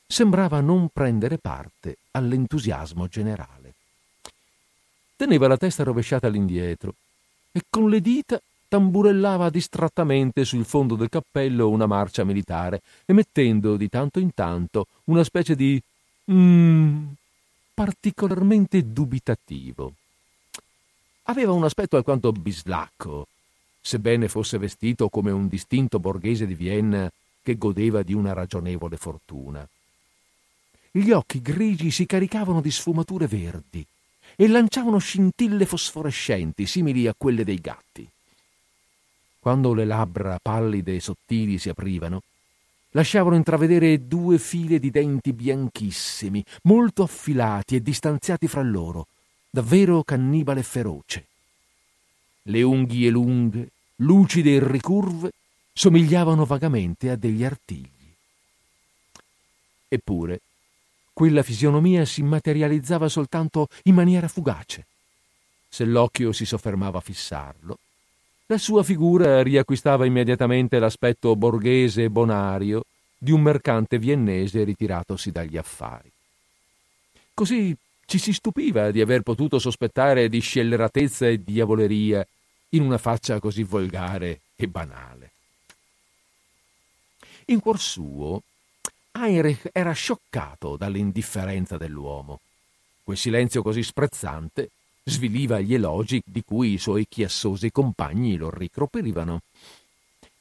[0.07, 3.75] sembrava non prendere parte all'entusiasmo generale.
[5.17, 6.95] Teneva la testa rovesciata all'indietro
[7.53, 13.89] e con le dita tamburellava distrattamente sul fondo del cappello una marcia militare, emettendo di
[13.89, 15.81] tanto in tanto una specie di
[16.31, 17.07] mm,
[17.75, 19.93] particolarmente dubitativo.
[21.31, 23.29] Aveva un aspetto alquanto bislacco,
[23.81, 27.09] sebbene fosse vestito come un distinto borghese di Vienna
[27.41, 29.65] che godeva di una ragionevole fortuna.
[30.91, 33.87] Gli occhi grigi si caricavano di sfumature verdi
[34.35, 38.05] e lanciavano scintille fosforescenti simili a quelle dei gatti.
[39.39, 42.23] Quando le labbra pallide e sottili si aprivano,
[42.91, 49.07] lasciavano intravedere due file di denti bianchissimi, molto affilati e distanziati fra loro,
[49.51, 51.27] davvero cannibale feroce.
[52.43, 55.33] Le unghie lunghe, lucide e ricurve,
[55.73, 57.89] somigliavano vagamente a degli artigli.
[59.89, 60.41] Eppure,
[61.13, 64.87] quella fisionomia si materializzava soltanto in maniera fugace.
[65.69, 67.79] Se l'occhio si soffermava a fissarlo,
[68.47, 72.85] la sua figura riacquistava immediatamente l'aspetto borghese e bonario
[73.17, 76.11] di un mercante viennese ritiratosi dagli affari.
[77.35, 77.77] Così
[78.11, 82.27] ci si stupiva di aver potuto sospettare di scelleratezza e diavoleria
[82.71, 85.31] in una faccia così volgare e banale.
[87.47, 88.43] In cuor suo,
[89.13, 92.41] Heinrich era scioccato dall'indifferenza dell'uomo.
[93.05, 94.71] Quel silenzio così sprezzante
[95.05, 99.43] sviliva gli elogi di cui i suoi chiassosi compagni lo ricoprivano.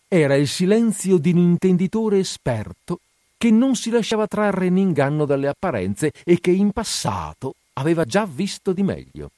[0.08, 3.01] Era il silenzio di un intenditore esperto
[3.38, 8.26] che non si lasciava trarre in inganno dalle apparenze e che in passato aveva già
[8.26, 9.32] visto di meglio.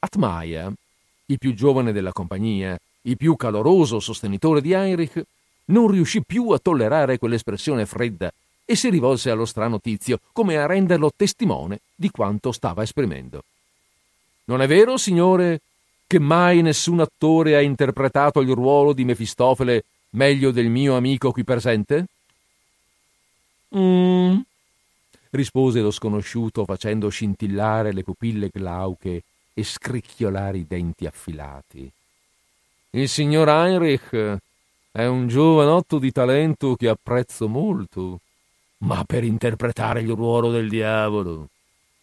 [0.00, 0.72] Atmaia,
[1.26, 5.22] il più giovane della compagnia, il più caloroso sostenitore di Heinrich,
[5.66, 8.32] non riuscì più a tollerare quell'espressione fredda
[8.64, 13.44] e si rivolse allo strano tizio come a renderlo testimone di quanto stava esprimendo.
[14.44, 15.60] Non è vero, signore,
[16.06, 21.44] che mai nessun attore ha interpretato il ruolo di Mefistofele meglio del mio amico qui
[21.44, 22.06] presente?
[23.76, 24.38] Mm,
[25.30, 29.22] rispose lo sconosciuto facendo scintillare le pupille glauche
[29.54, 31.90] e scricchiolare i denti affilati.
[32.90, 34.38] Il signor Heinrich
[34.90, 38.20] è un giovanotto di talento che apprezzo molto,
[38.78, 41.48] ma per interpretare il ruolo del diavolo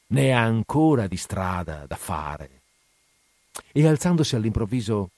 [0.08, 2.62] ne ha ancora di strada da fare.
[3.72, 5.10] E alzandosi all'improvviso,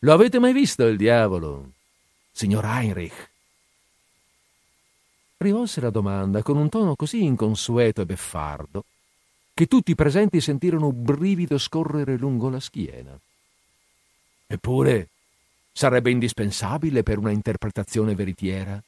[0.00, 1.70] lo avete mai visto il diavolo,
[2.32, 3.30] signor Heinrich?
[5.40, 8.84] Rivolse la domanda con un tono così inconsueto e beffardo
[9.54, 13.16] che tutti i presenti sentirono un brivido scorrere lungo la schiena.
[14.48, 15.08] Eppure
[15.72, 18.82] sarebbe indispensabile per una interpretazione veritiera.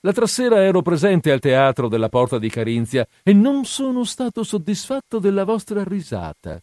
[0.00, 5.18] L'altra sera ero presente al teatro della Porta di Carinzia e non sono stato soddisfatto
[5.18, 6.60] della vostra risata.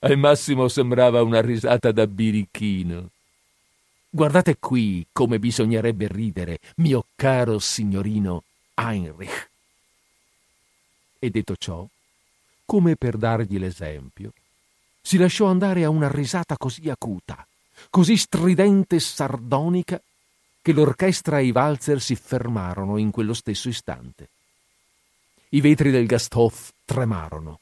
[0.00, 3.08] Al massimo sembrava una risata da birichino.
[4.14, 8.44] Guardate qui come bisognerebbe ridere, mio caro signorino
[8.74, 9.48] Heinrich.
[11.18, 11.88] E detto ciò,
[12.66, 14.34] come per dargli l'esempio,
[15.00, 17.46] si lasciò andare a una risata così acuta,
[17.88, 19.98] così stridente e sardonica,
[20.60, 24.28] che l'orchestra e i valzer si fermarono in quello stesso istante.
[25.48, 27.60] I vetri del Gasthof tremarono.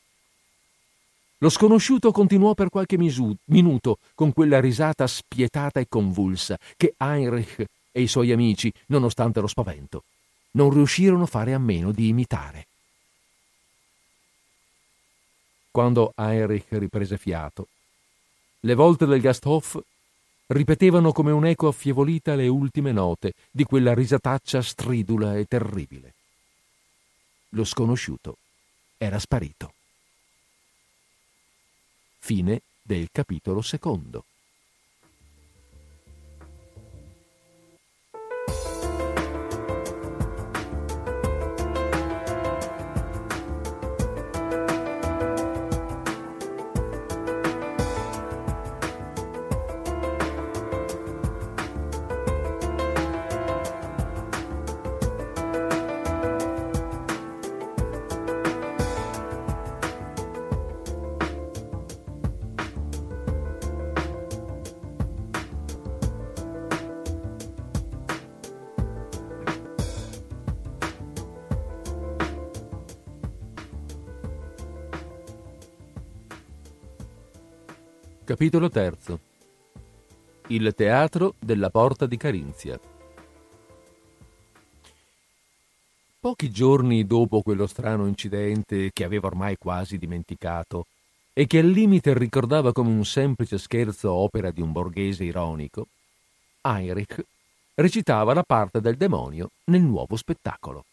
[1.42, 7.64] Lo sconosciuto continuò per qualche misu- minuto con quella risata spietata e convulsa che Heinrich
[7.92, 10.04] e i suoi amici, nonostante lo spavento,
[10.52, 12.66] non riuscirono a fare a meno di imitare.
[15.70, 17.68] Quando Heinrich riprese fiato,
[18.60, 19.80] le volte del Gasthof
[20.48, 26.12] ripetevano come un'eco affievolita le ultime note di quella risataccia stridula e terribile.
[27.50, 28.36] Lo sconosciuto
[28.98, 29.72] era sparito.
[32.22, 34.24] Fine del capitolo secondo.
[78.40, 79.20] Capitolo terzo.
[80.46, 82.80] Il teatro della Porta di Carinzia.
[86.18, 90.86] Pochi giorni dopo quello strano incidente che aveva ormai quasi dimenticato
[91.34, 95.88] e che al limite ricordava come un semplice scherzo opera di un borghese ironico,
[96.62, 97.22] Heinrich
[97.74, 100.86] recitava la parte del demonio nel nuovo spettacolo.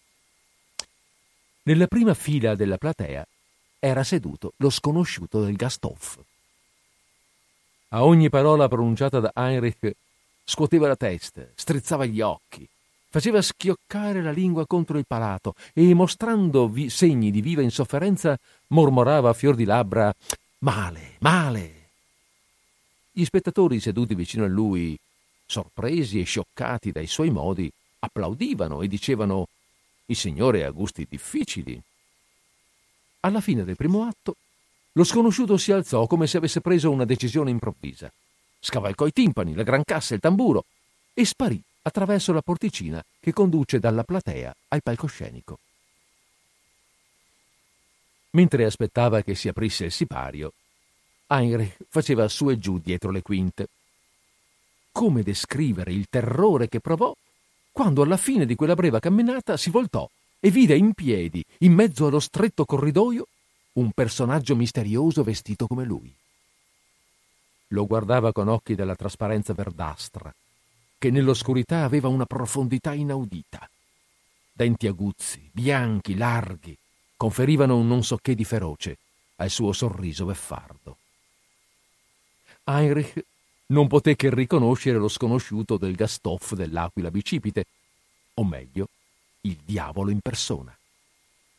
[1.63, 3.25] Nella prima fila della platea
[3.79, 6.19] era seduto lo sconosciuto del Gasthof.
[7.89, 9.95] A ogni parola pronunciata da Heinrich
[10.43, 12.67] scuoteva la testa, strizzava gli occhi,
[13.09, 19.29] faceva schioccare la lingua contro il palato e, mostrando vi- segni di viva insofferenza, mormorava
[19.29, 20.13] a fior di labbra
[20.59, 21.89] Male, male.
[23.11, 24.97] Gli spettatori seduti vicino a lui,
[25.45, 29.47] sorpresi e scioccati dai suoi modi, applaudivano e dicevano
[30.07, 31.79] Il signore ha gusti difficili.
[33.21, 34.35] Alla fine del primo atto
[34.97, 38.11] lo sconosciuto si alzò come se avesse preso una decisione improvvisa.
[38.59, 40.65] Scavalcò i timpani, la gran cassa il tamburo
[41.13, 45.59] e sparì attraverso la porticina che conduce dalla platea al palcoscenico.
[48.31, 50.53] Mentre aspettava che si aprisse il sipario,
[51.27, 53.67] Heinrich faceva su e giù dietro le quinte.
[54.91, 57.15] Come descrivere il terrore che provò
[57.71, 62.07] quando alla fine di quella breve camminata si voltò e vide in piedi, in mezzo
[62.07, 63.27] allo stretto corridoio,
[63.77, 66.13] un personaggio misterioso vestito come lui.
[67.69, 70.33] Lo guardava con occhi della trasparenza verdastra,
[70.97, 73.69] che nell'oscurità aveva una profondità inaudita.
[74.51, 76.75] Denti aguzzi, bianchi, larghi,
[77.15, 78.97] conferivano un non so che di feroce
[79.35, 80.97] al suo sorriso beffardo.
[82.63, 83.25] Heinrich
[83.67, 87.65] non poté che riconoscere lo sconosciuto del Gastoff dell'aquila bicipite,
[88.35, 88.87] o meglio,
[89.41, 90.75] il diavolo in persona,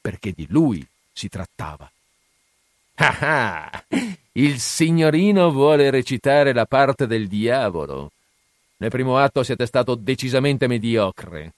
[0.01, 1.89] perché di lui si trattava.
[3.01, 3.85] Ah ah!
[4.33, 8.11] Il signorino vuole recitare la parte del diavolo.
[8.79, 11.53] Nel primo atto siete stato decisamente mediocre.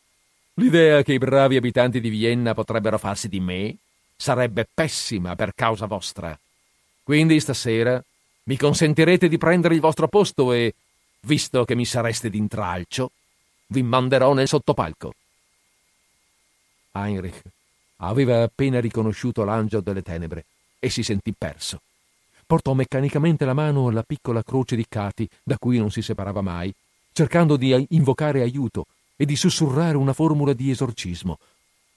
[0.55, 3.74] L'idea che i bravi abitanti di Vienna potrebbero farsi di me
[4.14, 6.38] sarebbe pessima per causa vostra.
[7.03, 8.03] Quindi stasera
[8.45, 10.74] mi consentirete di prendere il vostro posto e,
[11.20, 13.12] visto che mi sareste d'intralcio,
[13.68, 15.14] vi manderò nel sottopalco.
[16.93, 17.41] Heinrich
[17.97, 20.45] aveva appena riconosciuto l'angelo delle tenebre
[20.80, 21.80] e si sentì perso.
[22.44, 26.74] Portò meccanicamente la mano alla piccola croce di Cati, da cui non si separava mai,
[27.12, 31.38] cercando di invocare aiuto e di sussurrare una formula di esorcismo,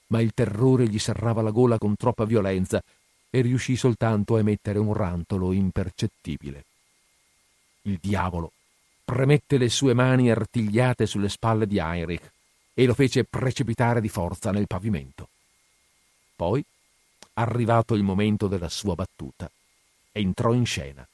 [0.07, 2.83] ma il terrore gli serrava la gola con troppa violenza
[3.31, 6.65] e riuscì soltanto a emettere un rantolo impercettibile.
[7.83, 8.51] Il diavolo
[9.03, 12.31] premette le sue mani artigliate sulle spalle di Heinrich
[12.73, 15.29] e lo fece precipitare di forza nel pavimento.
[16.35, 16.63] Poi
[17.33, 19.49] arrivato il momento della sua battuta,
[20.11, 21.07] entrò in scena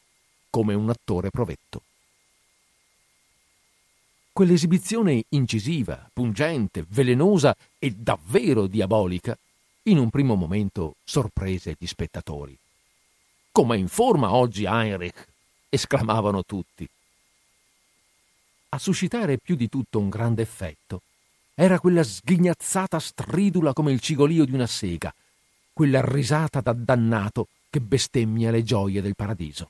[0.49, 1.83] come un attore provetto.
[4.31, 9.37] Quell'esibizione incisiva, pungente, velenosa e davvero diabolica,
[9.83, 12.57] in un primo momento sorprese gli spettatori.
[13.51, 15.27] Come in forma oggi Heinrich!
[15.69, 16.87] esclamavano tutti.
[18.69, 21.01] A suscitare più di tutto un grande effetto
[21.55, 25.13] era quella sghignazzata stridula come il cigolio di una sega,
[25.79, 29.69] quella risata da dannato che bestemmia le gioie del paradiso.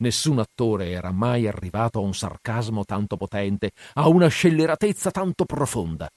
[0.00, 6.10] Nessun attore era mai arrivato a un sarcasmo tanto potente, a una scelleratezza tanto profonda.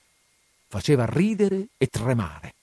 [0.68, 2.54] Faceva ridere e tremare.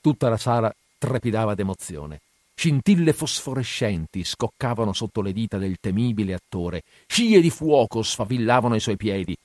[0.00, 2.20] Tutta la sala trepidava d'emozione.
[2.52, 8.96] Scintille fosforescenti scoccavano sotto le dita del temibile attore, scie di fuoco sfavillavano ai suoi
[8.96, 9.36] piedi,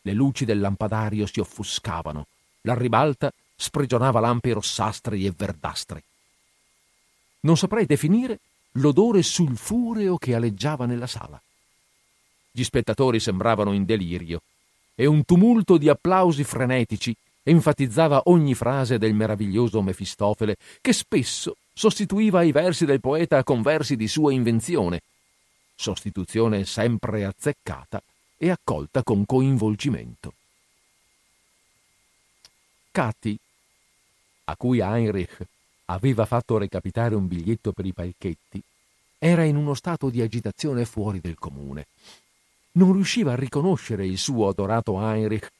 [0.00, 2.24] le luci del lampadario si offuscavano,
[2.62, 6.02] la ribalta sprigionava lampi rossastri e verdastri.
[7.40, 8.38] Non saprei definire
[8.72, 11.40] l'odore sulfureo che aleggiava nella sala.
[12.50, 14.40] Gli spettatori sembravano in delirio
[14.94, 22.42] e un tumulto di applausi frenetici enfatizzava ogni frase del meraviglioso Mefistofele, che spesso sostituiva
[22.42, 25.00] i versi del poeta con versi di sua invenzione,
[25.74, 28.02] sostituzione sempre azzeccata
[28.36, 30.32] e accolta con coinvolgimento.
[32.90, 33.38] Cati
[34.50, 35.46] a cui Heinrich
[35.86, 38.60] aveva fatto recapitare un biglietto per i palchetti,
[39.18, 41.86] era in uno stato di agitazione fuori del comune.
[42.72, 45.50] Non riusciva a riconoscere il suo adorato Heinrich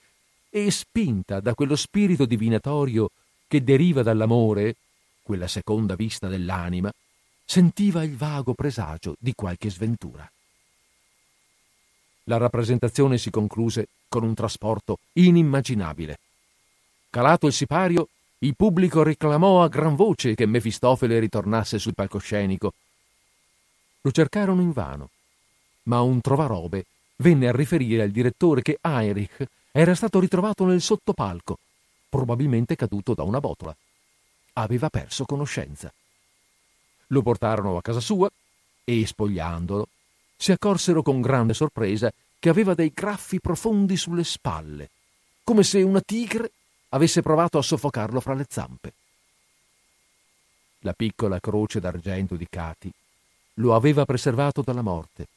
[0.48, 3.10] e, spinta da quello spirito divinatorio
[3.46, 4.76] che deriva dall'amore,
[5.22, 6.92] quella seconda vista dell'anima,
[7.44, 10.28] sentiva il vago presagio di qualche sventura.
[12.24, 16.18] La rappresentazione si concluse con un trasporto inimmaginabile.
[17.10, 18.08] Calato il sipario,
[18.42, 22.72] il pubblico reclamò a gran voce che Mefistofele ritornasse sul palcoscenico.
[24.02, 25.10] Lo cercarono invano,
[25.84, 26.86] ma un trovarobe
[27.16, 31.58] venne a riferire al direttore che Heinrich era stato ritrovato nel sottopalco,
[32.08, 33.76] probabilmente caduto da una botola.
[34.54, 35.92] Aveva perso conoscenza.
[37.08, 38.30] Lo portarono a casa sua
[38.84, 39.86] e, spogliandolo,
[40.34, 44.88] si accorsero con grande sorpresa che aveva dei graffi profondi sulle spalle,
[45.44, 46.52] come se una tigre
[46.90, 48.92] avesse provato a soffocarlo fra le zampe.
[50.80, 52.90] La piccola croce d'argento di Cati
[53.54, 55.28] lo aveva preservato dalla morte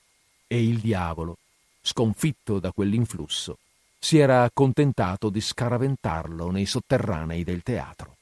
[0.47, 1.37] e il diavolo,
[1.81, 3.57] sconfitto da quell'influsso,
[3.99, 8.15] si era accontentato di scaraventarlo nei sotterranei del teatro.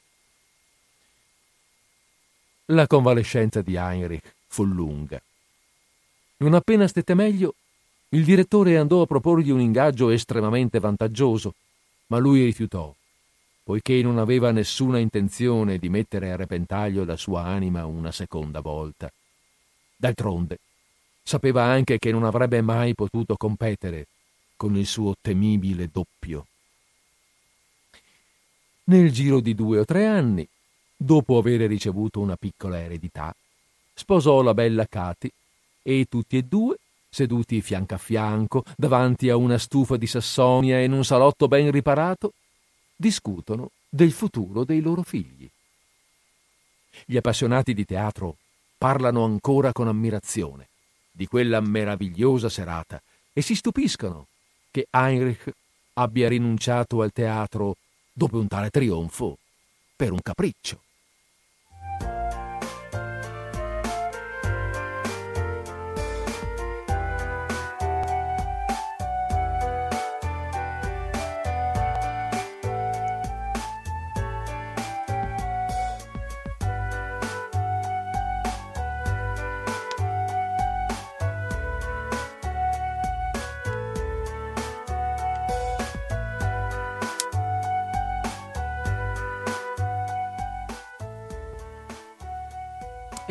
[2.66, 5.20] La convalescenza di Heinrich fu lunga.
[6.38, 7.54] Non appena stette meglio,
[8.10, 11.54] il direttore andò a proporgli un ingaggio estremamente vantaggioso,
[12.06, 12.92] ma lui rifiutò
[13.62, 19.10] poiché non aveva nessuna intenzione di mettere a repentaglio la sua anima una seconda volta.
[19.96, 20.58] D'altronde,
[21.22, 24.06] sapeva anche che non avrebbe mai potuto competere
[24.56, 26.46] con il suo temibile doppio.
[28.84, 30.46] Nel giro di due o tre anni,
[30.96, 33.34] dopo aver ricevuto una piccola eredità,
[33.94, 35.30] sposò la bella Cati
[35.82, 36.76] e tutti e due,
[37.08, 42.32] seduti fianco a fianco, davanti a una stufa di Sassonia in un salotto ben riparato,
[43.02, 45.50] discutono del futuro dei loro figli.
[47.04, 48.36] Gli appassionati di teatro
[48.78, 50.68] parlano ancora con ammirazione
[51.10, 54.28] di quella meravigliosa serata e si stupiscono
[54.70, 55.52] che Heinrich
[55.94, 57.76] abbia rinunciato al teatro
[58.12, 59.36] dopo un tale trionfo
[59.96, 60.80] per un capriccio.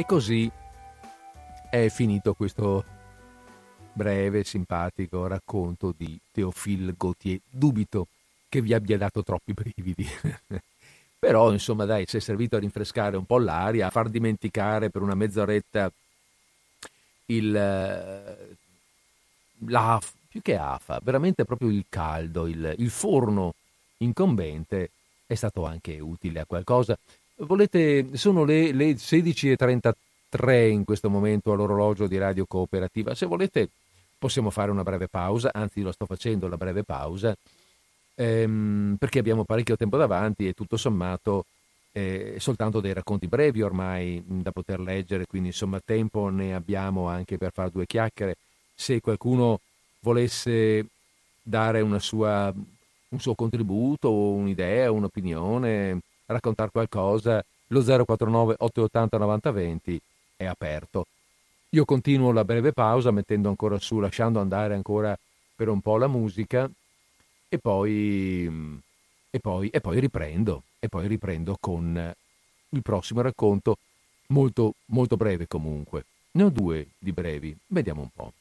[0.02, 0.52] E così
[1.70, 2.84] è finito questo
[3.94, 7.40] breve, simpatico racconto di Théophile Gautier.
[7.48, 8.08] Dubito
[8.50, 10.08] che vi abbia dato troppi brividi.
[11.20, 15.04] Però, insomma, dai, si è servito a rinfrescare un po' l'aria, a far dimenticare per
[15.04, 15.92] una mezz'oretta
[17.28, 17.52] il,
[19.68, 23.54] la, più che afa, veramente proprio il caldo, il, il forno
[23.98, 24.90] incombente
[25.28, 26.98] è stato anche utile a qualcosa.
[27.44, 33.16] Volete, sono le, le 16.33 in questo momento all'orologio di Radio Cooperativa.
[33.16, 33.70] Se volete
[34.20, 37.36] possiamo fare una breve pausa, anzi lo sto facendo la breve pausa,
[38.14, 41.46] ehm, perché abbiamo parecchio tempo davanti e tutto sommato
[41.94, 47.38] eh, soltanto dei racconti brevi ormai da poter leggere, quindi insomma tempo ne abbiamo anche
[47.38, 48.38] per fare due chiacchiere.
[48.76, 49.62] Se qualcuno
[50.02, 50.86] volesse
[51.42, 52.54] dare sua,
[53.10, 56.02] un suo contributo, un'idea, un'opinione,
[56.32, 60.02] raccontare qualcosa, lo 049 880 9020
[60.36, 61.06] è aperto.
[61.70, 65.18] Io continuo la breve pausa mettendo ancora su, lasciando andare ancora
[65.56, 66.70] per un po' la musica
[67.48, 68.82] e poi,
[69.30, 72.14] e poi, e poi riprendo, e poi riprendo con
[72.70, 73.78] il prossimo racconto,
[74.28, 76.06] molto, molto breve comunque.
[76.32, 78.34] Ne ho due di brevi, vediamo un po'.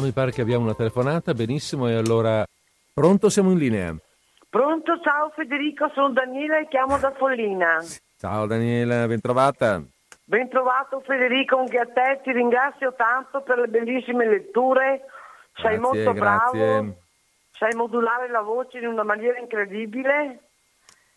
[0.00, 2.44] Mi pare che abbiamo una telefonata, benissimo, e allora
[2.92, 3.94] pronto, siamo in linea.
[4.48, 7.82] Pronto, ciao Federico, sono Daniela e chiamo da Follina.
[8.18, 9.82] Ciao Daniela, ben trovata.
[10.24, 15.02] Ben trovato Federico, anche a te, ti ringrazio tanto per le bellissime letture,
[15.54, 16.58] sei molto grazie.
[16.60, 16.96] bravo,
[17.52, 20.38] sai modulare la voce in una maniera incredibile.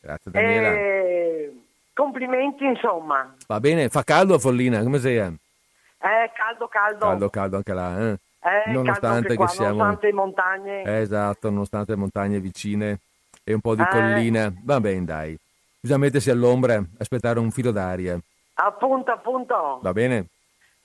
[0.01, 0.67] Grazie Daniela.
[0.69, 1.61] E...
[1.93, 3.35] Complimenti insomma.
[3.47, 5.17] Va bene, fa caldo a Follina, come sei?
[5.17, 7.05] Eh, caldo, caldo.
[7.05, 8.17] Caldo, caldo anche là, eh?
[8.39, 9.77] Eh, nonostante qua, che siamo...
[9.77, 10.83] Nonostante montagne.
[10.83, 12.99] Eh, esatto, nonostante montagne vicine
[13.43, 13.87] e un po' di eh.
[13.89, 14.53] collina.
[14.63, 15.37] Va bene, dai.
[15.79, 18.19] Bisogna mettersi all'ombra, aspettare un filo d'aria.
[18.55, 19.79] Appunto, appunto.
[19.81, 20.27] Va bene?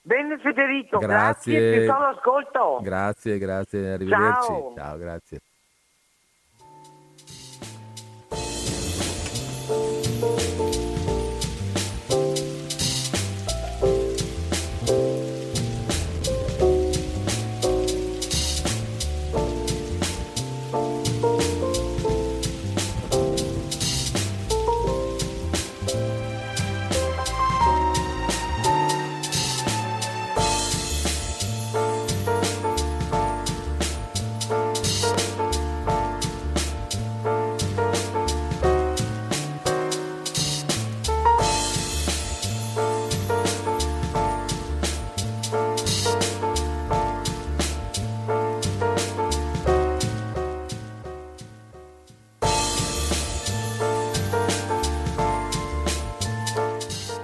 [0.05, 1.53] Bene Federico, grazie.
[1.53, 2.79] grazie ti sono ascolto.
[2.81, 4.47] Grazie, grazie, arrivederci.
[4.47, 5.39] Ciao, Ciao grazie.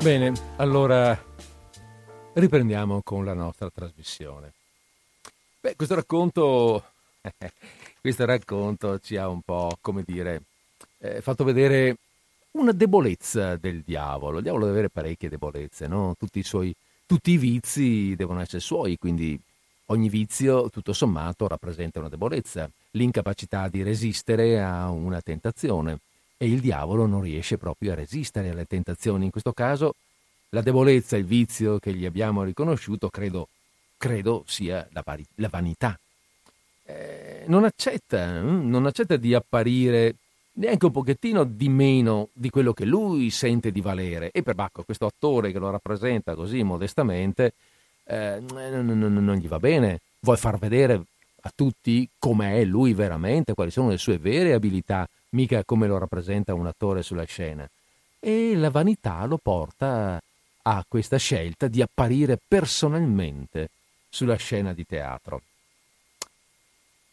[0.09, 1.15] Bene, allora
[2.33, 4.53] riprendiamo con la nostra trasmissione.
[5.61, 6.83] Beh, questo racconto,
[8.01, 10.41] questo racconto ci ha un po', come dire,
[10.97, 11.97] eh, fatto vedere
[12.53, 14.37] una debolezza del diavolo.
[14.37, 16.15] Il diavolo deve avere parecchie debolezze, no?
[16.17, 16.73] Tutti i suoi,
[17.05, 19.39] tutti i vizi devono essere suoi, quindi
[19.89, 25.99] ogni vizio, tutto sommato, rappresenta una debolezza, l'incapacità di resistere a una tentazione.
[26.41, 29.25] E il diavolo non riesce proprio a resistere alle tentazioni.
[29.25, 29.95] In questo caso
[30.51, 33.49] la debolezza, il vizio che gli abbiamo riconosciuto, credo,
[33.97, 35.03] credo sia la,
[35.35, 35.99] la vanità.
[36.85, 38.69] Eh, non, accetta, hm?
[38.69, 40.15] non accetta di apparire
[40.53, 44.31] neanche un pochettino di meno di quello che lui sente di valere.
[44.31, 47.53] E per Bacco, questo attore che lo rappresenta così modestamente,
[48.05, 49.99] eh, non, non, non, gli va bene.
[50.21, 51.03] Vuole far vedere
[51.41, 56.53] a tutti com'è lui veramente, quali sono le sue vere abilità, mica come lo rappresenta
[56.53, 57.69] un attore sulla scena.
[58.19, 60.21] E la vanità lo porta
[60.61, 63.69] a questa scelta di apparire personalmente
[64.09, 65.41] sulla scena di teatro.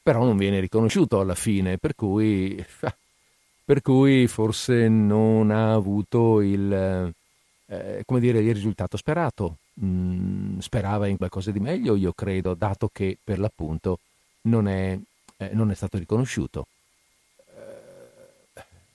[0.02, 2.64] Però non viene riconosciuto alla fine, per cui,
[3.64, 7.12] per cui forse non ha avuto il,
[7.66, 9.58] eh, come dire, il risultato sperato.
[9.84, 13.98] Mm, sperava in qualcosa di meglio, io credo, dato che per l'appunto
[14.46, 14.98] non è,
[15.36, 16.66] eh, non è stato riconosciuto.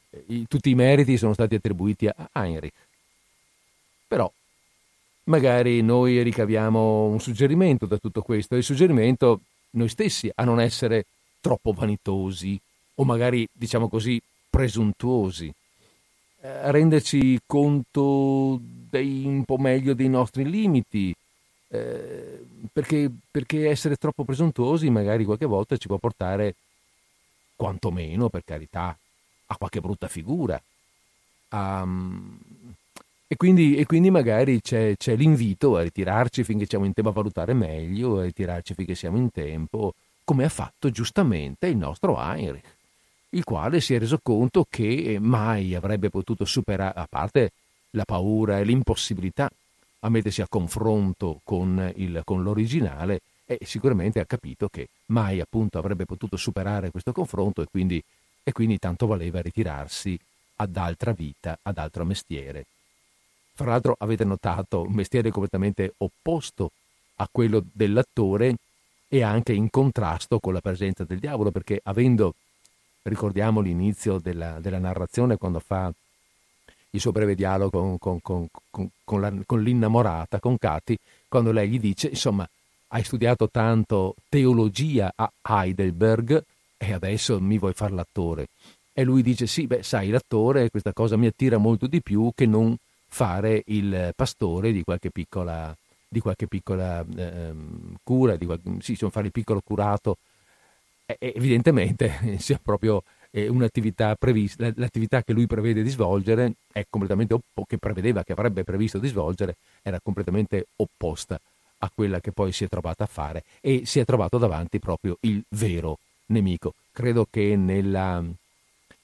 [0.10, 2.76] Eh, i, tutti i meriti sono stati attribuiti a Heinrich.
[4.08, 4.32] Però
[5.26, 9.42] magari noi ricaviamo un suggerimento da tutto questo, il suggerimento
[9.72, 11.06] noi stessi a non essere
[11.40, 12.60] troppo vanitosi
[12.96, 15.52] o magari, diciamo così, presuntuosi,
[16.42, 21.16] a renderci conto dei, un po' meglio dei nostri limiti,
[21.74, 26.56] eh, perché, perché, essere troppo presuntuosi magari qualche volta ci può portare,
[27.56, 28.96] quantomeno per carità,
[29.46, 30.62] a qualche brutta figura.
[31.50, 31.88] A,
[33.26, 37.14] e, quindi, e, quindi, magari c'è, c'è, l'invito a ritirarci finché siamo in tempo a
[37.14, 39.94] valutare meglio, a ritirarci finché siamo in tempo,
[40.26, 42.76] come ha fatto giustamente il nostro Heinrich,
[43.30, 47.54] il quale si è reso conto che mai avrebbe potuto superare, a parte
[47.92, 49.50] la paura e l'impossibilità
[50.04, 55.78] a mettersi a confronto con, il, con l'originale e sicuramente ha capito che mai appunto
[55.78, 58.02] avrebbe potuto superare questo confronto e quindi,
[58.44, 60.18] e quindi tanto valeva ritirarsi
[60.56, 62.66] ad altra vita, ad altro mestiere.
[63.54, 66.72] Fra l'altro avete notato un mestiere completamente opposto
[67.16, 68.56] a quello dell'attore
[69.08, 72.36] e anche in contrasto con la presenza del diavolo, perché avendo,
[73.04, 75.92] ricordiamo l'inizio della, della narrazione quando fa
[76.92, 78.48] il suo breve dialogo con, con,
[79.04, 82.48] con, la, con l'innamorata, con Katy, quando lei gli dice, insomma,
[82.90, 86.44] hai studiato tanto teologia a Heidelberg
[86.78, 88.48] e adesso mi vuoi fare l'attore.
[88.94, 92.46] E lui dice, sì, beh, sai, l'attore, questa cosa mi attira molto di più che
[92.46, 92.76] non
[93.08, 95.76] fare il pastore di qualche piccola,
[96.08, 97.54] di qualche piccola eh,
[98.04, 100.18] cura, di qualche, sì, insomma, fare il piccolo curato.
[101.06, 107.34] E, evidentemente sia proprio eh, un'attività prevista, l'attività che lui prevede di svolgere è completamente
[107.34, 111.40] oppo- che prevedeva, che avrebbe previsto di svolgere, era completamente opposta
[111.84, 115.18] a quella che poi si è trovata a fare e si è trovato davanti proprio
[115.22, 116.74] il vero nemico.
[116.92, 118.24] Credo che nella,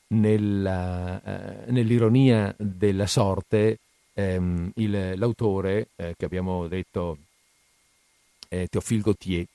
[0.07, 3.79] nella, eh, nell'ironia della sorte
[4.13, 7.17] ehm, il, l'autore eh, che abbiamo detto
[8.49, 9.45] eh, Théophile Gautier,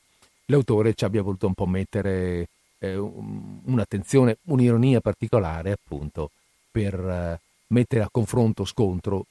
[0.46, 2.48] l'autore ci abbia voluto un po' mettere
[2.82, 6.30] eh, un'attenzione, un'ironia particolare appunto
[6.70, 9.26] per eh, mettere a confronto, scontro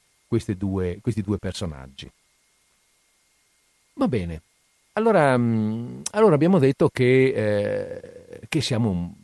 [0.57, 2.09] due, questi due personaggi.
[3.95, 4.41] Va bene,
[4.93, 9.15] allora, mm, allora abbiamo detto che, eh, che, siamo,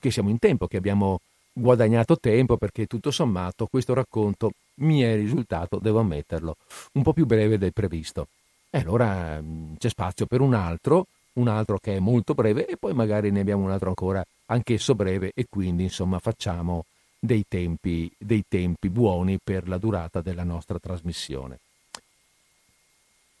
[0.00, 1.20] che siamo in tempo, che abbiamo
[1.52, 6.56] guadagnato tempo perché tutto sommato questo racconto mi è risultato, devo ammetterlo,
[6.92, 8.28] un po' più breve del previsto.
[8.70, 12.76] E allora mm, c'è spazio per un altro un altro che è molto breve e
[12.76, 16.84] poi magari ne abbiamo un altro ancora anch'esso breve e quindi insomma facciamo
[17.18, 21.58] dei tempi, dei tempi buoni per la durata della nostra trasmissione.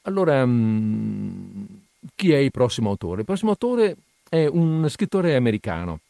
[0.02, 1.64] Allora, mm,
[2.14, 3.20] chi è il prossimo autore?
[3.20, 3.96] Il prossimo autore
[4.28, 6.00] è un scrittore americano.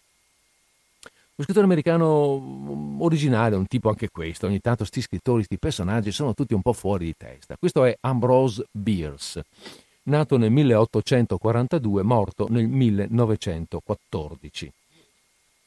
[1.37, 4.47] Un scrittore americano mm, originale, un tipo anche questo.
[4.47, 7.57] Ogni tanto questi scrittori, questi personaggi sono tutti un po' fuori di testa.
[7.59, 9.45] Questo è Ambrose Bierce
[10.07, 14.73] nato nel 1842, morto nel 1914.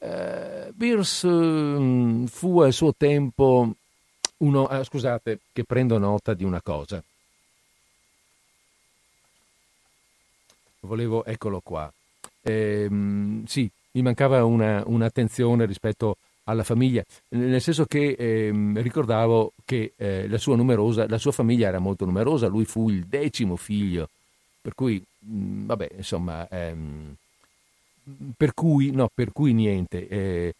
[0.01, 3.73] Eh, Beers eh, fu al suo tempo
[4.37, 4.67] uno...
[4.67, 7.03] Ah, scusate che prendo nota di una cosa.
[10.81, 11.91] Volevo, eccolo qua.
[12.41, 12.87] Eh,
[13.45, 20.27] sì, mi mancava una, un'attenzione rispetto alla famiglia, nel senso che eh, ricordavo che eh,
[20.27, 24.09] la sua numerosa, la sua famiglia era molto numerosa, lui fu il decimo figlio
[24.61, 27.15] per cui, mh, vabbè, insomma, ehm,
[28.35, 30.07] per, cui, no, per cui niente.
[30.07, 30.53] Eh,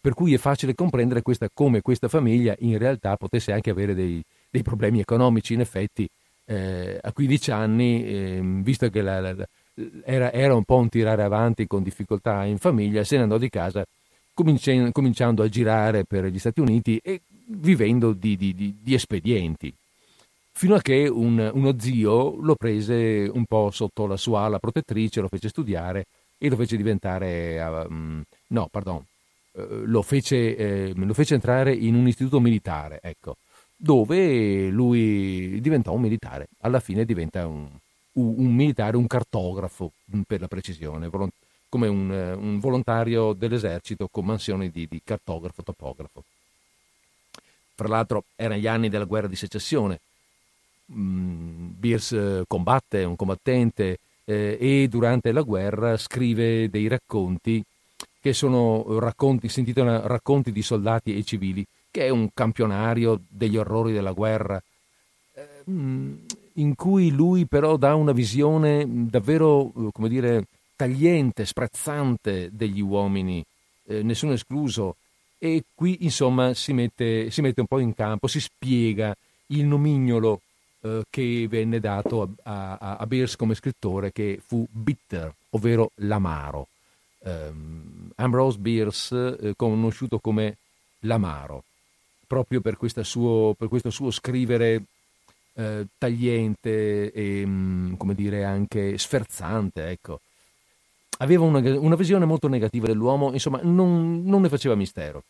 [0.00, 4.22] per cui è facile comprendere questa, come questa famiglia in realtà potesse anche avere dei,
[4.48, 5.54] dei problemi economici.
[5.54, 6.08] In effetti,
[6.44, 9.34] eh, a 15 anni, eh, visto che la, la,
[10.04, 13.48] era, era, un po' un tirare avanti con difficoltà in famiglia, se ne andò di
[13.48, 13.84] casa
[14.34, 19.72] cominciando a girare per gli Stati Uniti e vivendo di, di, di, di espedienti.
[20.54, 25.20] Fino a che un, uno zio lo prese un po' sotto la sua ala protettrice,
[25.20, 26.06] lo fece studiare
[26.38, 29.04] e lo fece diventare, uh, no, pardon,
[29.52, 33.36] uh, lo, fece, eh, lo fece entrare in un istituto militare, ecco,
[33.76, 36.48] dove lui diventò un militare.
[36.60, 37.66] Alla fine diventa un,
[38.12, 39.92] un militare, un cartografo
[40.26, 41.10] per la precisione,
[41.68, 46.22] come un, un volontario dell'esercito con mansioni di, di cartografo, topografo.
[47.74, 49.98] Fra l'altro erano gli anni della guerra di secessione.
[50.92, 57.62] Mm, Beers eh, combatte, è un combattente eh, e durante la guerra scrive dei racconti
[58.22, 63.56] che sono racconti, si intitolano Racconti di soldati e civili, che è un campionario degli
[63.56, 64.62] orrori della guerra,
[65.34, 66.14] eh, mm,
[66.54, 70.44] in cui lui però dà una visione davvero, eh, come dire,
[70.76, 73.44] tagliente, sprezzante degli uomini,
[73.86, 74.96] eh, nessuno escluso.
[75.38, 79.12] E qui insomma si mette, si mette, un po' in campo, si spiega
[79.46, 80.40] il nomignolo
[80.82, 86.68] eh, che venne dato a, a, a, Beers come scrittore, che fu bitter, ovvero l'amaro.
[87.24, 90.56] Um, Ambrose Beers, eh, conosciuto come
[91.00, 91.62] l'amaro,
[92.26, 94.82] proprio per, suo, per questo suo scrivere
[95.54, 100.20] eh, tagliente e, mm, come dire, anche sferzante, ecco
[101.18, 105.22] aveva una, una, visione molto negativa dell'uomo, insomma, non, non ne faceva mistero.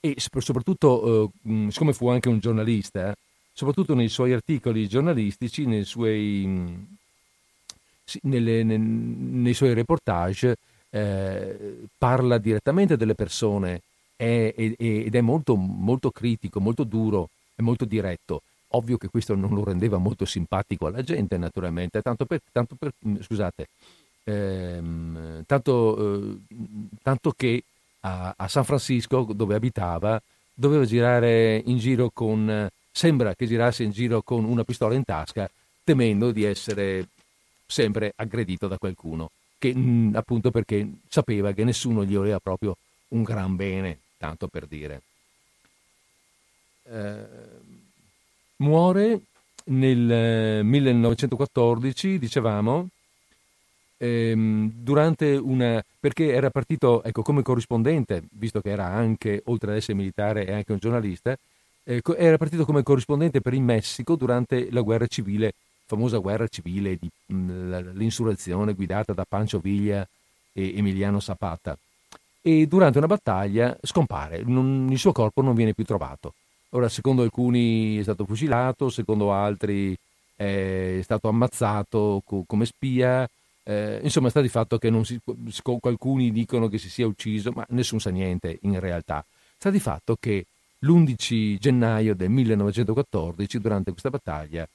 [0.00, 3.14] E soprattutto, eh, siccome fu anche un giornalista,
[3.58, 6.46] soprattutto nei suoi articoli giornalistici, nei suoi,
[8.22, 10.56] nelle, nei, suoi reportage,
[10.90, 13.82] eh, parla direttamente delle persone
[14.14, 18.42] è, è, ed è molto, molto critico, molto duro e molto diretto.
[18.68, 22.92] Ovvio che questo non lo rendeva molto simpatico alla gente, naturalmente, tanto per, tanto per
[23.20, 23.66] scusate,
[24.22, 26.36] ehm, tanto, eh,
[27.02, 27.64] tanto, che
[28.02, 30.22] a, a, San Francisco, dove abitava,
[30.54, 35.48] doveva girare in giro con, sembra che girasse in giro con una pistola in tasca,
[35.84, 37.08] temendo di essere
[37.66, 42.76] sempre aggredito da qualcuno, che mh, mm, appunto perché sapeva che nessuno gli voleva proprio
[43.08, 45.02] un gran bene, tanto per dire.
[46.84, 47.26] Eh,
[48.56, 49.20] muore
[49.64, 52.88] nel 1914, eh, dicevamo,
[53.98, 55.82] ehm, durante una...
[56.00, 60.52] perché era partito ecco, come corrispondente, visto che era anche, oltre ad essere militare, e
[60.52, 61.36] anche un giornalista,
[61.88, 65.54] eh, era partito come corrispondente per il Messico durante la guerra civile,
[65.86, 70.06] famosa guerra civile, di, mh, l'insurrezione guidata da Pancho Villa
[70.52, 71.78] e Emiliano Zapata.
[72.42, 76.34] E durante una battaglia scompare, non, il suo corpo non viene più trovato.
[76.70, 79.96] Ora, secondo alcuni è stato fucilato, secondo altri
[80.36, 83.26] è stato ammazzato co- come spia,
[83.64, 85.18] eh, insomma, sta di fatto che si,
[85.80, 89.24] alcuni dicono che si sia ucciso, ma nessuno sa niente in realtà.
[89.56, 90.44] Sta di fatto che
[90.80, 94.68] l'11 gennaio del 1914, durante questa battaglia,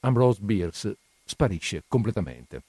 [0.00, 2.62] Ambrose Bierce sparisce completamente.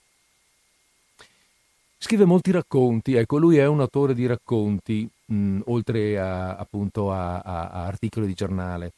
[1.98, 7.40] Scrive molti racconti, ecco, lui è un autore di racconti, mh, oltre a, appunto a,
[7.40, 8.92] a, a articoli di giornale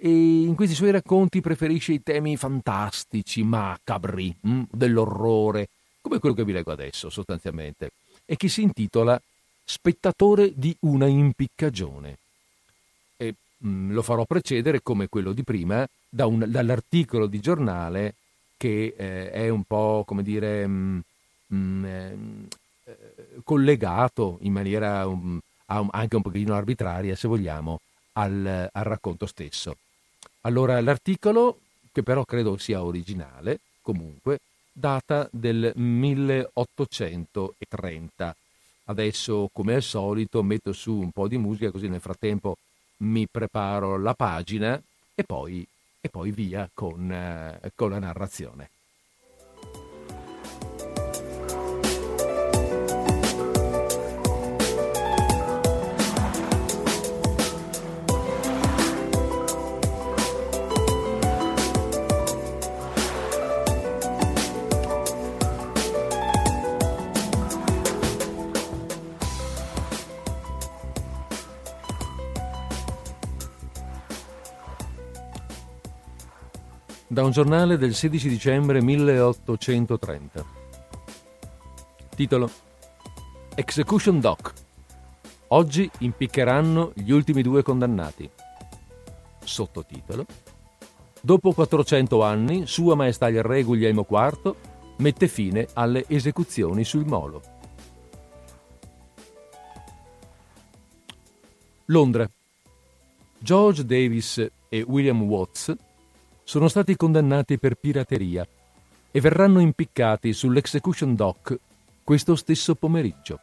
[0.00, 5.68] e in questi suoi racconti preferisce i temi fantastici, macabri, mh, dell'orrore,
[6.00, 7.90] come quello che vi leggo adesso sostanzialmente,
[8.24, 9.20] e che si intitola
[9.64, 12.16] Spettatore di una impiccagione.
[13.58, 18.14] Mh, mm, lo farò precedere, come quello di prima, da un, dall'articolo di giornale
[18.56, 21.02] che eh, è un po', come dire, mh,
[21.54, 22.44] mm, mh, mm,
[22.84, 22.96] eh,
[23.44, 27.80] collegato in maniera um, anche un pochino arbitraria, se vogliamo,
[28.12, 29.76] al, al racconto stesso.
[30.42, 31.58] Allora, l'articolo,
[31.92, 34.38] che però credo sia originale, comunque,
[34.72, 38.34] data del 1830.
[38.84, 42.56] Adesso, come al solito, metto su un po' di musica, così nel frattempo
[42.98, 44.80] mi preparo la pagina
[45.14, 45.66] e poi,
[46.00, 48.70] e poi via con, eh, con la narrazione.
[77.10, 80.44] Da un giornale del 16 dicembre 1830.
[82.14, 82.50] Titolo
[83.54, 84.52] Execution Doc.
[85.48, 88.28] Oggi impiccheranno gli ultimi due condannati.
[89.42, 90.26] Sottotitolo
[91.20, 94.54] Dopo 400 anni, Sua Maestà il Re Guglielmo IV
[94.98, 97.42] mette fine alle esecuzioni sul molo.
[101.86, 102.28] Londra.
[103.38, 105.74] George Davis e William Watts
[106.48, 108.48] sono stati condannati per pirateria
[109.10, 111.58] e verranno impiccati sull'execution dock
[112.02, 113.38] questo stesso pomeriggio.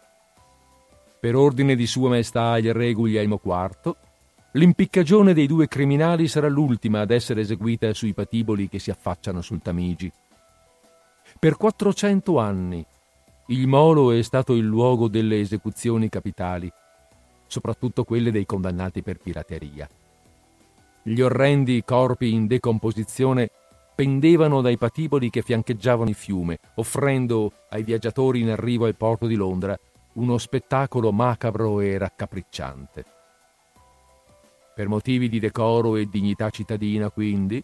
[1.20, 3.95] Per ordine di Sua Maestà il Re Guglielmo IV,
[4.53, 9.62] l'impiccagione dei due criminali sarà l'ultima ad essere eseguita sui patiboli che si affacciano sul
[9.62, 10.12] Tamigi.
[11.38, 12.84] Per 400 anni
[13.49, 16.72] il Molo è stato il luogo delle esecuzioni capitali
[17.45, 19.88] soprattutto quelle dei condannati per pirateria.
[21.08, 23.51] Gli orrendi corpi in decomposizione
[23.93, 29.36] pendevano dai patiboli che fiancheggiavano il fiume, offrendo ai viaggiatori in arrivo al porto di
[29.36, 29.78] Londra
[30.14, 33.06] uno spettacolo macabro e raccapricciante.
[34.74, 37.64] Per motivi di decoro e dignità cittadina, quindi,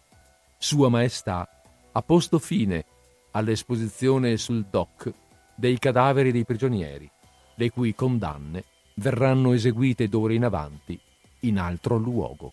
[0.56, 1.48] Sua Maestà
[1.90, 2.84] ha posto fine
[3.32, 5.12] all'esposizione sul dock
[5.56, 7.10] dei cadaveri dei prigionieri,
[7.56, 8.62] le cui condanne
[8.94, 10.96] verranno eseguite d'ora in avanti
[11.40, 12.52] in altro luogo.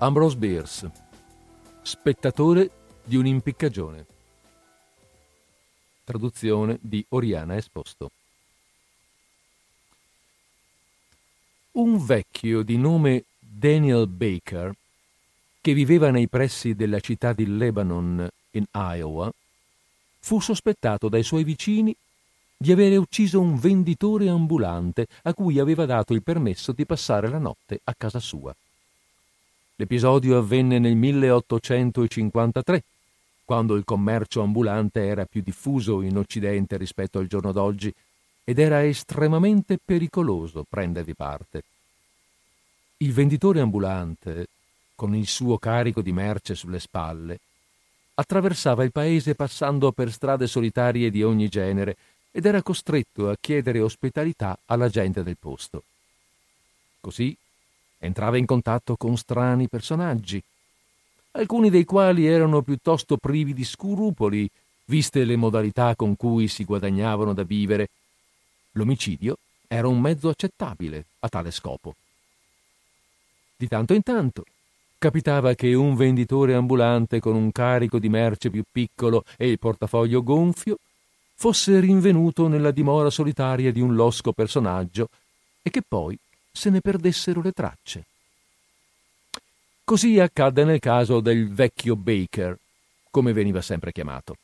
[0.00, 0.92] Ambrose Bierce,
[1.82, 2.70] spettatore
[3.02, 4.06] di un'impiccagione.
[6.04, 8.12] Traduzione di Oriana Esposto.
[11.72, 14.72] Un vecchio di nome Daniel Baker,
[15.60, 19.28] che viveva nei pressi della città di Lebanon in Iowa,
[20.20, 21.92] fu sospettato dai suoi vicini
[22.56, 27.38] di avere ucciso un venditore ambulante a cui aveva dato il permesso di passare la
[27.38, 28.54] notte a casa sua.
[29.80, 32.82] L'episodio avvenne nel 1853,
[33.44, 37.94] quando il commercio ambulante era più diffuso in Occidente rispetto al giorno d'oggi
[38.42, 41.62] ed era estremamente pericoloso prendervi parte.
[42.96, 44.48] Il venditore ambulante,
[44.96, 47.38] con il suo carico di merce sulle spalle,
[48.14, 51.96] attraversava il paese passando per strade solitarie di ogni genere
[52.32, 55.84] ed era costretto a chiedere ospitalità alla gente del posto.
[57.00, 57.36] Così
[57.98, 60.42] entrava in contatto con strani personaggi,
[61.32, 64.48] alcuni dei quali erano piuttosto privi di scrupoli,
[64.86, 67.88] viste le modalità con cui si guadagnavano da vivere.
[68.72, 71.94] L'omicidio era un mezzo accettabile a tale scopo.
[73.56, 74.44] Di tanto in tanto
[74.98, 80.22] capitava che un venditore ambulante con un carico di merce più piccolo e il portafoglio
[80.22, 80.78] gonfio
[81.34, 85.08] fosse rinvenuto nella dimora solitaria di un losco personaggio
[85.62, 86.18] e che poi
[86.58, 88.04] se ne perdessero le tracce.
[89.84, 92.58] Così accadde nel caso del vecchio Baker,
[93.10, 94.36] come veniva sempre chiamato.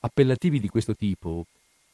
[0.00, 1.46] Appellativi di questo tipo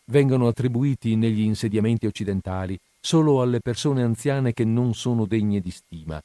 [0.06, 6.20] vengono attribuiti negli insediamenti occidentali solo alle persone anziane che non sono degne di stima.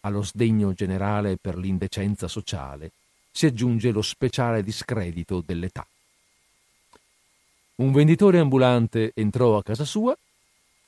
[0.00, 2.92] Allo sdegno generale per l'indecenza sociale
[3.32, 5.84] si aggiunge lo speciale discredito dell'età.
[7.76, 10.16] Un venditore ambulante entrò a casa sua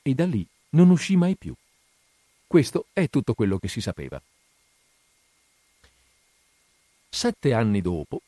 [0.03, 0.47] e da lì
[0.77, 1.55] non uscì mai più.
[2.47, 4.20] Questo è tutto quello che si sapeva.
[7.09, 8.20] Sette anni dopo,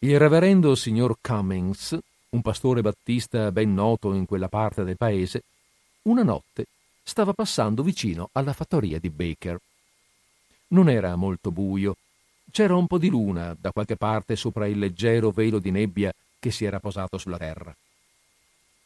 [0.00, 1.96] il reverendo signor Cummings,
[2.30, 5.44] un pastore battista ben noto in quella parte del paese,
[6.02, 6.66] una notte
[7.04, 9.58] stava passando vicino alla fattoria di Baker.
[10.68, 11.96] Non era molto buio,
[12.50, 16.50] c'era un po' di luna da qualche parte sopra il leggero velo di nebbia che
[16.50, 17.74] si era posato sulla terra.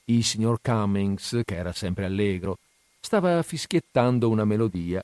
[0.04, 2.58] Il signor Cummings, che era sempre allegro,
[3.00, 5.02] stava fischiettando una melodia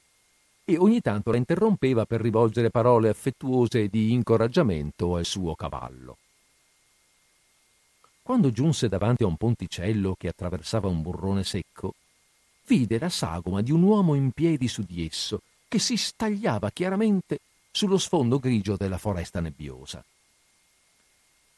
[0.65, 6.19] e ogni tanto la interrompeva per rivolgere parole affettuose di incoraggiamento al suo cavallo.
[8.23, 11.95] Quando giunse davanti a un ponticello che attraversava un burrone secco,
[12.67, 17.39] vide la sagoma di un uomo in piedi su di esso, che si stagliava chiaramente
[17.71, 20.05] sullo sfondo grigio della foresta nebbiosa.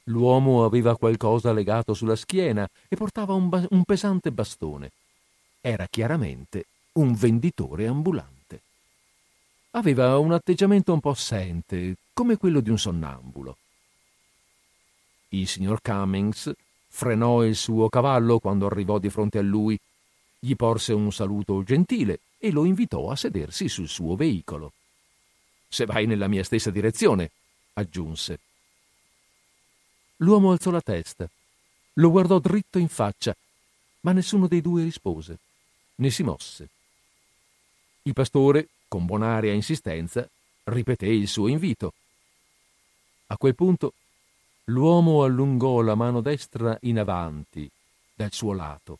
[0.04, 4.90] L'uomo aveva qualcosa legato sulla schiena e portava un, ba- un pesante bastone
[5.68, 8.62] era chiaramente un venditore ambulante.
[9.72, 13.58] Aveva un atteggiamento un po' assente, come quello di un sonnambulo.
[15.30, 16.50] Il signor Cummings
[16.88, 19.78] frenò il suo cavallo quando arrivò di fronte a lui,
[20.38, 24.72] gli porse un saluto gentile e lo invitò a sedersi sul suo veicolo.
[25.68, 27.30] Se vai nella mia stessa direzione,
[27.74, 28.40] aggiunse.
[30.16, 31.28] L'uomo alzò la testa,
[31.94, 33.36] lo guardò dritto in faccia,
[34.00, 35.38] ma nessuno dei due rispose
[35.98, 36.68] né si mosse.
[38.02, 40.28] Il pastore, con bonaria insistenza,
[40.64, 41.94] ripeté il suo invito
[43.26, 43.92] A quel punto
[44.64, 47.70] l'uomo allungò la mano destra in avanti
[48.14, 48.98] dal suo lato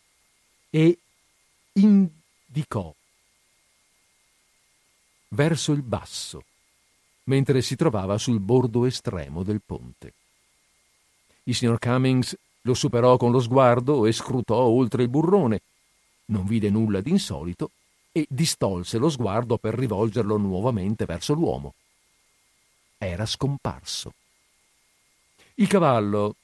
[0.69, 0.97] e
[1.73, 2.93] indicò
[5.29, 6.43] verso il basso,
[7.25, 10.13] mentre si trovava sul bordo estremo del ponte.
[11.43, 15.61] Il signor Cummings lo superò con lo sguardo e scrutò oltre il burrone.
[16.29, 17.71] Non vide nulla di insolito
[18.11, 21.73] e distolse lo sguardo per rivolgerlo nuovamente verso l'uomo.
[22.97, 24.13] Era scomparso.
[25.55, 26.35] Il cavallo,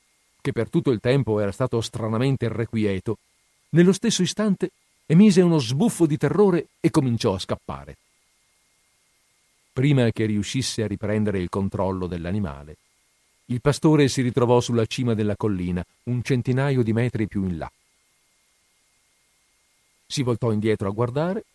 [0.42, 3.18] che per tutto il tempo era stato stranamente irrequieto,
[3.70, 4.72] nello stesso istante
[5.06, 7.98] emise uno sbuffo di terrore e cominciò a scappare.
[9.72, 12.78] Prima che riuscisse a riprendere il controllo dell'animale,
[13.48, 17.72] il pastore si ritrovò sulla cima della collina, un centinaio di metri più in là.
[20.06, 21.45] Si voltò indietro a guardare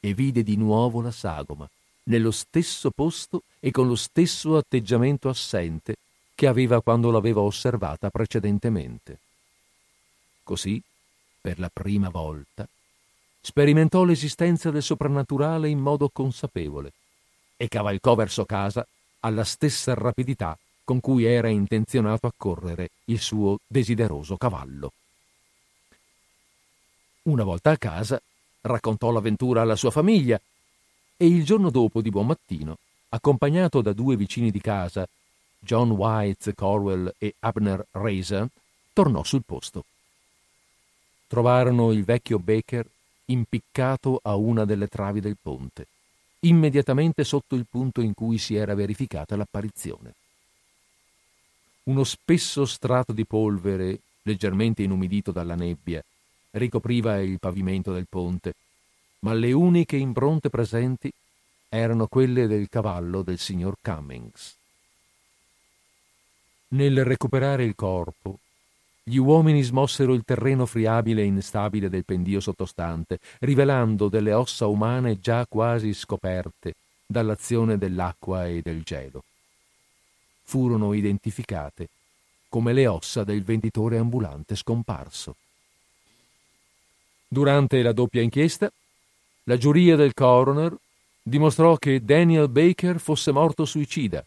[0.00, 1.68] e vide di nuovo la sagoma,
[2.04, 5.96] nello stesso posto e con lo stesso atteggiamento assente
[6.34, 9.18] che aveva quando l'aveva osservata precedentemente.
[10.42, 10.80] Così,
[11.40, 12.68] per la prima volta,
[13.40, 16.92] sperimentò l'esistenza del soprannaturale in modo consapevole
[17.56, 18.86] e cavalcò verso casa
[19.20, 24.92] alla stessa rapidità con cui era intenzionato a correre il suo desideroso cavallo.
[27.24, 28.20] Una volta a casa,
[28.60, 30.38] raccontò l'avventura alla sua famiglia
[31.16, 32.76] e il giorno dopo di buon mattino,
[33.08, 35.08] accompagnato da due vicini di casa,
[35.58, 38.46] John White Corwell e Abner Razor,
[38.92, 39.86] tornò sul posto.
[41.26, 42.86] Trovarono il vecchio Baker
[43.26, 45.86] impiccato a una delle travi del ponte,
[46.40, 50.12] immediatamente sotto il punto in cui si era verificata l'apparizione.
[51.84, 56.04] Uno spesso strato di polvere, leggermente inumidito dalla nebbia,
[56.54, 58.54] ricopriva il pavimento del ponte,
[59.20, 61.12] ma le uniche impronte presenti
[61.68, 64.56] erano quelle del cavallo del signor Cummings.
[66.68, 68.38] Nel recuperare il corpo,
[69.02, 75.20] gli uomini smossero il terreno friabile e instabile del pendio sottostante, rivelando delle ossa umane
[75.20, 76.74] già quasi scoperte
[77.06, 79.22] dall'azione dell'acqua e del gelo
[80.44, 81.88] furono identificate
[82.48, 85.34] come le ossa del venditore ambulante scomparso.
[87.34, 88.70] Durante la doppia inchiesta,
[89.42, 90.72] la giuria del coroner
[91.20, 94.24] dimostrò che Daniel Baker fosse morto suicida,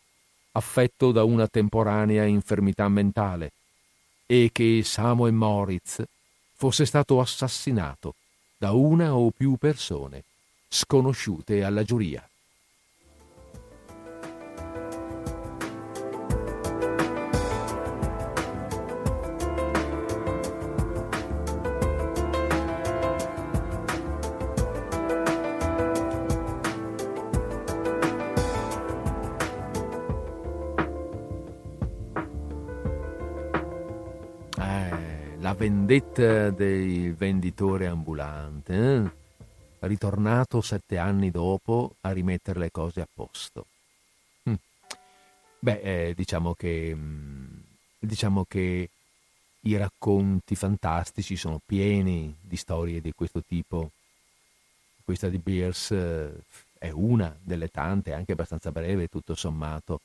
[0.52, 3.54] affetto da una temporanea infermità mentale,
[4.26, 6.04] e che Samuel Moritz
[6.54, 8.16] fosse stato assassinato
[8.58, 10.26] da una o più persone
[10.68, 12.28] sconosciute alla giuria.
[35.58, 39.12] Vendetta del venditore ambulante, eh?
[39.88, 43.66] ritornato sette anni dopo a rimettere le cose a posto.
[44.44, 44.54] Hm.
[45.58, 47.58] Beh, eh, diciamo che mm,
[47.98, 48.90] diciamo che
[49.62, 53.90] i racconti fantastici sono pieni di storie di questo tipo.
[55.04, 56.32] Questa di Beers eh,
[56.78, 60.02] è una delle tante, anche abbastanza breve, tutto sommato.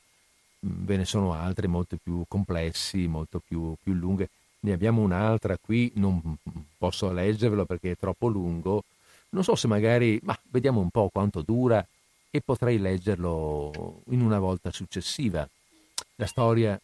[0.66, 4.30] Mm, ve ne sono altre molto più complessi, molto più, più lunghe.
[4.65, 6.37] Ne abbiamo un'altra qui, non
[6.79, 8.85] posso leggervelo perché è troppo lungo.
[9.31, 11.85] Non so se magari, ma vediamo un po' quanto dura
[12.31, 15.47] e potrei leggerlo in una volta successiva.
[16.17, 16.79] La storia...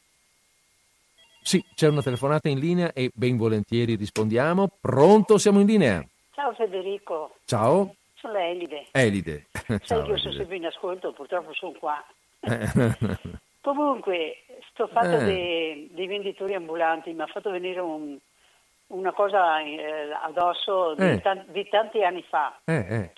[1.40, 4.68] Sì, c'è una telefonata in linea e ben volentieri rispondiamo.
[4.80, 6.04] Pronto, siamo in linea.
[6.34, 7.36] Ciao Federico.
[7.44, 7.94] Ciao.
[8.14, 8.88] Sono Elide.
[8.90, 9.46] Elide.
[9.52, 12.04] Sai Ciao, io sono sempre in ascolto, purtroppo sono qua.
[13.72, 15.24] Comunque, sto fatto Eh.
[15.24, 18.16] dei, dei venditori ambulanti, mi ha fatto venire un-
[18.86, 21.20] una cosa eh, addosso di, Eh.
[21.20, 22.58] tan- di tanti anni fa.
[22.64, 23.12] eh, eh,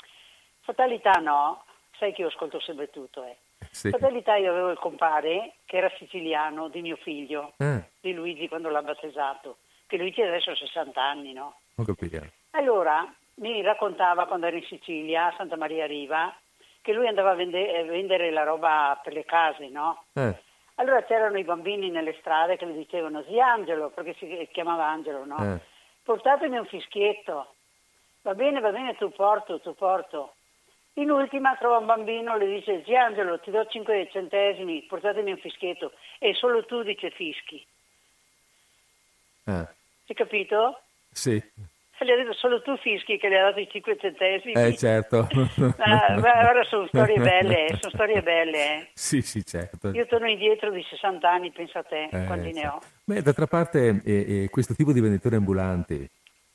[0.63, 1.63] Fatalità no,
[1.97, 3.23] sai che io ascolto sempre tutto.
[3.23, 3.37] Eh.
[3.71, 3.91] sì.
[3.91, 7.53] Fatalità io avevo il compare che era siciliano di mio figlio,
[8.01, 11.61] di Luigi quando l'ha battezzato, che Luigi adesso ha 60 anni, no?
[11.77, 12.21] ho capito.
[12.51, 16.35] Allora mi raccontava quando era in Sicilia, a Santa Maria Riva,
[16.83, 20.05] che lui andava a vende- a vendere la roba per le case, no?
[20.15, 20.35] Eh,
[20.77, 25.27] Allora c'erano i bambini nelle strade che gli dicevano, zia Angelo, perché si chiamava Angelo,
[25.27, 25.55] no?
[25.57, 25.61] eh.
[26.03, 27.55] Portatemi un fischietto.
[28.23, 30.35] Va bene, va bene, tu porto, tu porto.
[30.95, 35.39] In ultima trova un bambino, le dice, zia Angelo, ti do 5 centesimi, portatemi un
[35.39, 35.93] fischietto.
[36.19, 37.65] E solo tu dice fischi.
[39.47, 39.53] eh.
[40.09, 40.81] Hai capito?
[41.13, 41.41] Sì.
[42.05, 44.53] Gli ha detto solo tu fischi che le ha dato i 5 centesimi.
[44.55, 45.29] Eh certo.
[45.77, 48.57] ma, ma ora sono storie belle, eh, sono storie belle.
[48.81, 48.89] Eh.
[48.95, 49.91] Sì, sì, certo.
[49.91, 52.79] Io torno indietro di 60 anni, pensa a te, Eh, quanti ne ho.
[52.81, 52.87] certo.
[53.05, 56.09] Beh, d'altra parte, eh, eh, questo tipo di venditori ambulanti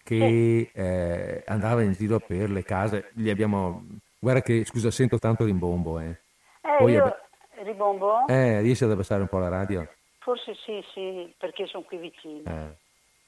[0.04, 3.84] che eh, andava in giro per le case, li abbiamo...
[4.20, 6.18] Guarda che, scusa, sento tanto rimbombo, eh.
[6.62, 8.28] Eh, Poi io vabbè- ribombo?
[8.28, 9.88] Eh, riesci ad abbassare un po' la radio?
[10.20, 12.76] Forse sì, sì, perché sono qui vicino.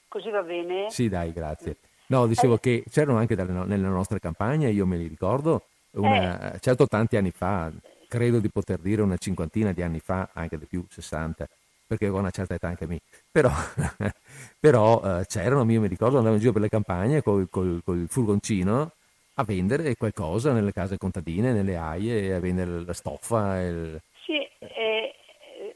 [0.08, 0.90] Così va bene?
[0.90, 1.76] Sì, dai, grazie.
[2.08, 2.60] No, dicevo Eh.
[2.60, 7.16] che c'erano anche dalle no- nelle nostre campagne, io me li ricordo, una- certo tanti
[7.16, 7.70] anni fa,
[8.06, 11.46] credo di poter dire una cinquantina di anni fa, anche di più, 60,
[11.86, 13.00] perché ho una certa età anche me.
[13.30, 13.50] Però,
[14.58, 18.06] però eh, c'erano, io mi ricordo, andavo in giro per le campagne col, col- col
[18.08, 18.92] furgoncino
[19.34, 23.60] a vendere qualcosa nelle case contadine, nelle aie, a vendere la stoffa.
[23.60, 25.14] il- Sì, eh,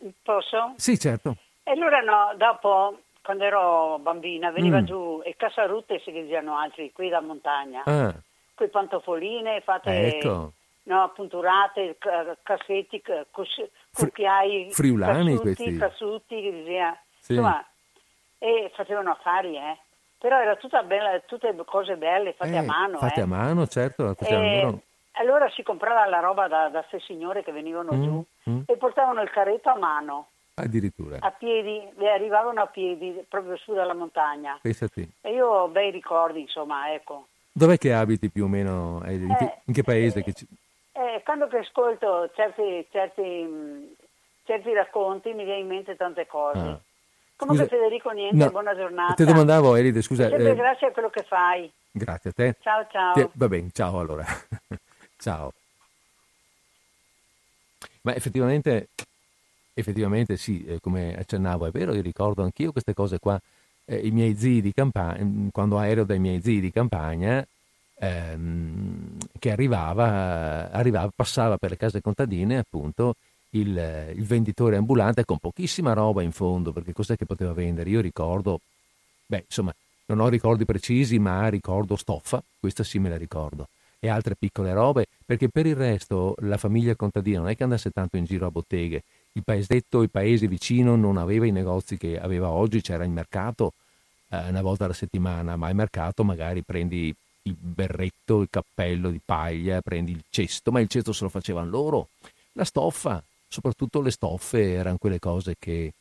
[0.01, 0.75] eh, posso?
[0.77, 1.37] Sì, certo.
[1.63, 4.85] E allora no, dopo, quando ero bambina, veniva Mm.
[4.85, 8.13] giù e Casarute si dicevano altri, qui da montagna, Ah,
[8.55, 10.53] quei pantofoline fatte, ecco.
[10.85, 13.55] no, punturate, ca- cassetti, ca- cus-
[13.93, 15.77] Fri- cucchiai, friulani cassuti, questi.
[15.77, 16.65] cassuti,
[17.21, 17.33] Sì.
[17.35, 17.65] insomma,
[18.39, 19.79] e facevano affari, eh.
[20.19, 23.23] Però era tutta bella, tutte cose belle fatte a Eh, mano, Fatte eh.
[23.25, 24.15] a mano, certo.
[24.21, 24.79] E
[25.15, 28.61] allora si comprava la roba da, da queste signore che venivano Mm, giù mm.
[28.67, 31.17] e portavano il carretto a mano, Addirittura.
[31.21, 34.59] a piedi, arrivavano a piedi proprio su dalla montagna.
[34.61, 35.11] Pensati.
[35.23, 37.29] E io ho bei ricordi, insomma, ecco.
[37.51, 39.03] Dov'è che abiti più o meno?
[39.05, 40.19] Eh, In che, Eh, in che paese?
[40.19, 40.47] eh, che ci-
[40.93, 43.97] Eh, quando che ascolto certi, certi,
[44.45, 46.59] certi racconti mi viene in mente tante cose.
[46.59, 46.81] Ah.
[47.37, 49.15] Comunque Scusa, Federico, niente, no, buona giornata.
[49.15, 50.29] Ti domandavo, Elide, scusa.
[50.29, 51.71] Sempre eh, grazie a quello che fai.
[51.91, 52.57] grazie a te.
[52.61, 53.15] Ciao, ciao.
[53.15, 54.25] Ti- va bene, ciao allora.
[55.19, 55.53] ciao.
[58.03, 58.89] Ma effettivamente,
[59.83, 63.39] effettivamente sì, eh, come accennavo, è vero, io ricordo anch'io queste cose qua.
[63.85, 67.45] Eh, I miei zii di campagna, quando ero dai miei zii di campagna,
[67.99, 73.17] ehm, che arrivava, arrivava, passava per le case contadine appunto
[73.51, 77.91] il, eh, il venditore ambulante con pochissima roba in fondo, perché cos'è che poteva vendere?
[77.91, 78.61] Io ricordo,
[79.27, 79.75] beh, insomma,
[80.07, 83.69] non ho ricordi precisi, ma ricordo stoffa, questa sì me la ricordo,
[83.99, 87.91] e altre piccole robe, perché per il resto la famiglia contadina non è che andasse
[87.91, 89.03] tanto in giro a botteghe.
[89.35, 93.73] Il paesetto, il paese vicino non aveva i negozi che aveva oggi, c'era il mercato
[94.29, 97.15] eh, una volta alla settimana, ma al mercato magari prendi
[97.45, 101.71] il berretto, il cappello di paglia, prendi il cesto, ma il cesto se lo facevano
[101.71, 102.09] loro.
[102.53, 105.93] La stoffa, soprattutto le stoffe, erano quelle cose che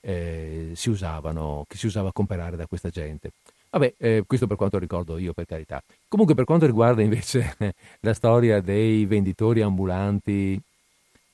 [0.00, 3.30] eh, si usavano, che si usava a comprare da questa gente.
[3.70, 5.82] Vabbè, eh, questo per quanto ricordo io, per carità.
[6.08, 7.56] Comunque, per quanto riguarda invece
[8.00, 10.60] la storia dei venditori ambulanti,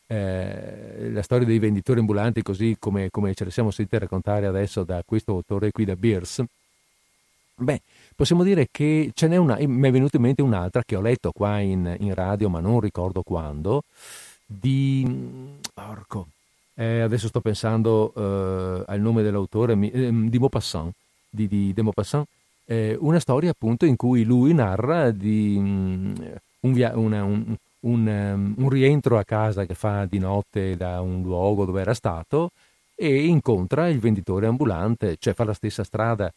[0.07, 4.85] eh, la storia dei venditori ambulanti, così come, come ce la siamo sentiti raccontare adesso
[4.85, 6.43] da questo autore qui da Beers,
[7.57, 7.81] beh,
[8.15, 11.33] possiamo dire che ce n'è una, mi è venuta in mente un'altra che ho letto
[11.33, 13.83] qua in, in radio, ma non ricordo quando,
[14.45, 15.55] di...
[15.75, 16.29] Porco,
[16.75, 20.93] eh, adesso sto pensando eh, al nome dell'autore, ehm, di Maupassant,
[21.29, 22.27] di, di, de Maupassant,
[22.67, 26.15] eh, una storia appunto in cui lui narra di mm,
[26.61, 31.01] un, via- una- un- un, um, un rientro a casa che fa di notte da
[31.01, 32.51] un luogo dove era stato
[32.95, 36.33] e incontra il venditore ambulante, cioè fa la stessa strada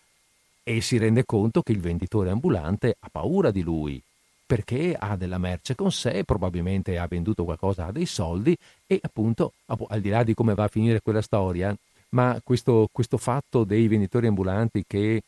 [0.63, 4.01] e si rende conto che il venditore ambulante ha paura di lui
[4.49, 8.57] perché ha della merce con sé, probabilmente ha venduto qualcosa, ha dei soldi
[8.87, 9.53] e appunto,
[9.89, 11.75] al di là di come va a finire quella storia,
[12.09, 15.21] ma questo, questo fatto dei venditori ambulanti che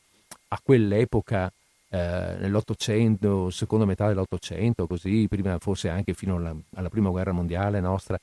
[0.47, 1.51] a quell'epoca,
[1.93, 7.81] eh, nell'Ottocento, seconda metà dell'Ottocento, così, prima forse anche fino alla, alla prima guerra mondiale
[7.81, 8.17] nostra,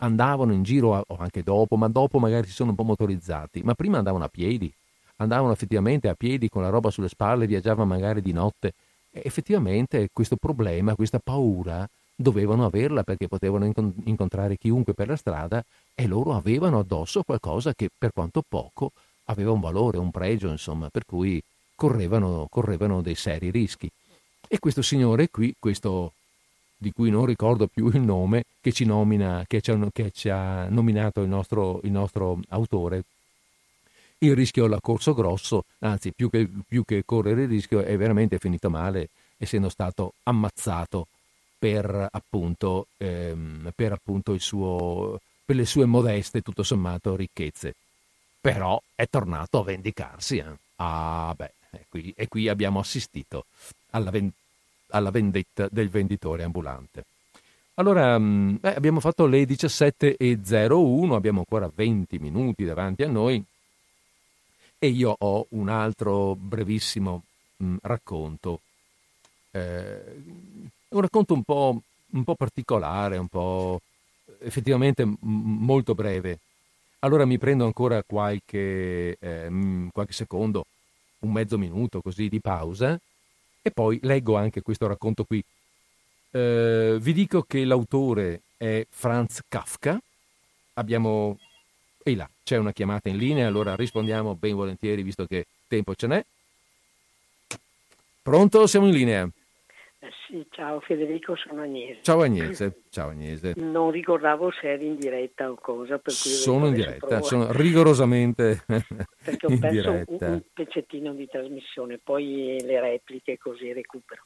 [0.00, 3.74] andavano in giro, o anche dopo, ma dopo magari si sono un po' motorizzati, ma
[3.74, 4.72] prima andavano a piedi,
[5.16, 8.72] andavano effettivamente a piedi con la roba sulle spalle, viaggiavano magari di notte.
[9.10, 15.16] E effettivamente questo problema, questa paura, dovevano averla perché potevano incont- incontrare chiunque per la
[15.16, 18.92] strada e loro avevano addosso qualcosa che per quanto poco
[19.24, 21.42] aveva un valore, un pregio, insomma, per cui
[21.78, 23.88] correvano, correvano dei seri rischi.
[24.48, 26.14] E questo signore qui, questo
[26.76, 30.28] di cui non ricordo più il nome, che ci, nomina, che ci, ha, che ci
[30.28, 33.04] ha nominato il nostro, il nostro autore,
[34.18, 38.38] il rischio l'ha corso grosso, anzi più che, più che, correre il rischio è veramente
[38.38, 41.06] finito male, essendo stato ammazzato
[41.56, 47.74] per appunto, ehm, per, appunto suo, per le sue modeste, tutto sommato, ricchezze.
[48.40, 50.38] Però è tornato a vendicarsi.
[50.38, 50.56] Eh?
[50.76, 53.46] Ah, beh, e qui, e qui abbiamo assistito
[53.90, 54.32] alla, ven-
[54.90, 57.04] alla vendetta del venditore ambulante.
[57.74, 63.42] Allora, eh, abbiamo fatto le 17.01, abbiamo ancora 20 minuti davanti a noi
[64.78, 67.22] e io ho un altro brevissimo
[67.56, 68.60] mh, racconto.
[69.50, 70.22] Eh,
[70.88, 71.80] un racconto un po',
[72.10, 73.80] un po', particolare, un po'
[74.40, 76.38] effettivamente m- molto breve.
[77.00, 80.64] Allora mi prendo ancora qualche, eh, qualche secondo,
[81.20, 82.98] un mezzo minuto così di pausa
[83.60, 85.42] e poi leggo anche questo racconto qui.
[86.30, 90.00] Eh, vi dico che l'autore è Franz Kafka.
[90.74, 91.38] Abbiamo...
[92.02, 96.06] Ehi là, c'è una chiamata in linea, allora rispondiamo ben volentieri visto che tempo ce
[96.06, 96.24] n'è.
[98.22, 98.66] Pronto?
[98.66, 99.28] Siamo in linea.
[100.08, 101.98] Eh sì, ciao Federico, sono Agnese.
[102.00, 103.52] Ciao Agnese, ciao Agnese.
[103.56, 106.00] Non ricordavo se eri in diretta o cosa.
[106.06, 108.64] Sono in diretta, sono rigorosamente
[109.22, 114.22] Perché ho perso un, un, pezzettino di trasmissione, poi le repliche così recupero.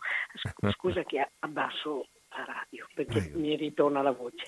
[0.71, 3.39] Scusa che abbasso la radio perché Prego.
[3.41, 4.47] mi ritorna la voce.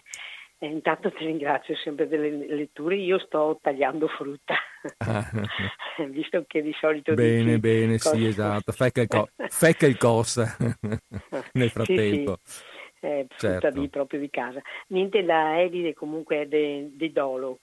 [0.59, 4.55] Eh, intanto ti ringrazio sempre delle letture, io sto tagliando frutta,
[4.99, 5.29] ah.
[6.09, 7.13] visto che di solito...
[7.15, 10.37] Bene, bene, sì, esatto, fecca il, co- fecca il cos
[11.53, 12.39] nel frattempo.
[12.43, 12.73] Sì, sì.
[13.01, 13.81] Eh, frutta certo.
[13.81, 14.63] di, proprio di casa.
[14.87, 17.59] Niente, la Elide comunque è di Dolo,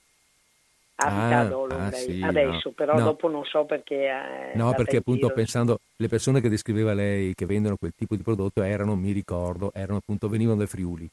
[0.95, 2.73] abita ah, a Dolo ah, sì, adesso, no.
[2.73, 3.03] però no.
[3.03, 4.51] dopo non so perché...
[4.51, 5.33] Eh, no, perché appunto giro.
[5.33, 9.71] pensando, le persone che descriveva lei che vendono quel tipo di prodotto erano, mi ricordo,
[9.73, 11.09] erano appunto, venivano dai Friuli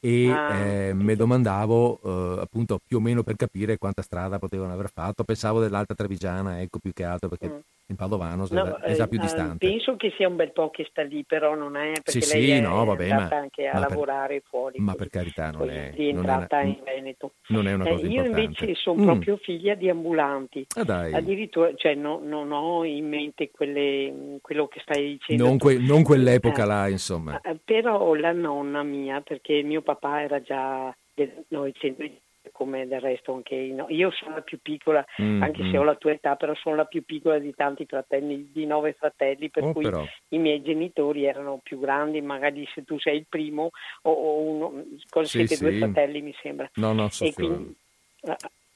[0.00, 4.72] e ah, eh, mi domandavo eh, appunto più o meno per capire quanta strada potevano
[4.72, 7.58] aver fatto, pensavo dell'Alta Trevigiana, ecco più che altro perché mm.
[7.90, 9.66] In Padovano no, è già più eh, distante.
[9.66, 12.44] Penso che sia un bel po' che sta lì, però non è perché sì, lei
[12.44, 14.78] sì, è no, vabbè, ma, anche a lavorare per, fuori.
[14.78, 17.32] Ma per carità non è, è entrata in Veneto.
[17.48, 19.06] Non è una cosa eh, Io invece sono mm.
[19.06, 20.66] proprio figlia di ambulanti.
[20.76, 21.14] Ah, dai.
[21.14, 25.46] Addirittura, cioè no, non ho in mente quelle, quello che stai dicendo.
[25.46, 27.40] Non, que, non quell'epoca là, insomma.
[27.40, 32.02] Eh, però la nonna mia, perché mio papà era già del Novecento
[32.50, 33.86] come del resto anche io.
[33.88, 35.70] Io sono la più piccola, mm, anche mm.
[35.70, 38.92] se ho la tua età, però sono la più piccola di tanti fratelli, di nove
[38.92, 40.04] fratelli, per oh, cui però.
[40.28, 43.70] i miei genitori erano più grandi, magari se tu sei il primo
[44.02, 45.64] o, o uno, cosa sì, siete sì.
[45.64, 46.70] due fratelli mi sembra.
[46.74, 47.74] No, no, so quindi,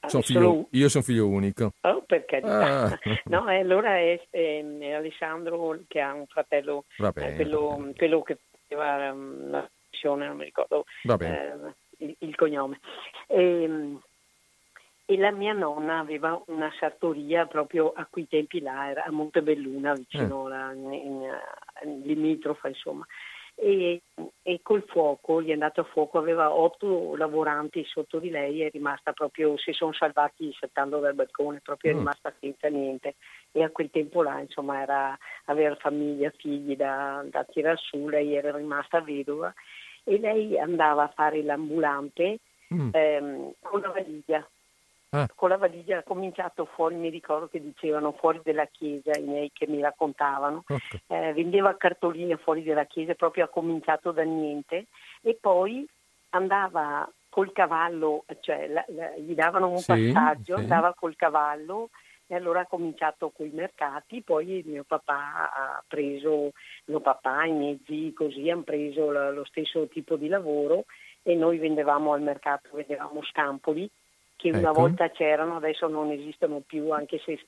[0.05, 1.73] sono figlio, io sono figlio unico.
[1.81, 2.85] Oh, per carità.
[2.85, 2.99] Ah.
[3.25, 9.11] No, allora è, è, è, Alessandro che ha un fratello, bene, quello, quello, che faceva
[9.11, 9.69] um, la
[10.01, 11.53] non mi ricordo eh,
[11.97, 12.79] il, il, cognome.
[13.27, 14.01] E, ehm,
[15.05, 19.93] e, la mia nonna aveva una sartoria proprio a quei tempi là, era a Montebelluna,
[19.93, 20.53] vicino eh.
[20.53, 20.73] alla
[21.83, 23.05] limitrofa, insomma.
[23.55, 24.01] E,
[24.41, 28.69] e, col fuoco, gli è andato a fuoco, aveva otto lavoranti sotto di lei, è
[28.71, 31.97] rimasta proprio, si sono salvati saltando dal balcone, proprio è mm.
[31.97, 33.15] rimasta senza niente.
[33.51, 38.35] E a quel tempo là, insomma, era avere famiglia, figli da, da tirar su, lei
[38.35, 39.53] era rimasta vedova
[40.03, 42.39] e lei andava a fare l'ambulante
[42.73, 42.89] mm.
[42.91, 44.47] ehm, con la valigia.
[45.09, 45.29] Ah.
[45.35, 49.51] Con la valigia ha cominciato fuori, mi ricordo che dicevano fuori della chiesa, i miei
[49.53, 51.01] che mi raccontavano, okay.
[51.05, 54.87] eh, vendeva cartoline fuori dalla chiesa, proprio ha cominciato da niente
[55.21, 55.87] e poi
[56.29, 60.61] andava col cavallo, cioè la, la, gli davano un sì, passaggio, sì.
[60.61, 61.89] andava col cavallo
[62.33, 66.51] e allora ha cominciato con i mercati, poi mio papà ha preso,
[66.85, 70.85] mio papà, i miei zii così hanno preso lo stesso tipo di lavoro
[71.21, 73.87] e noi vendevamo al mercato, vendevamo scampoli
[74.35, 74.79] che una ecco.
[74.79, 77.39] volta c'erano, adesso non esistono più, anche se,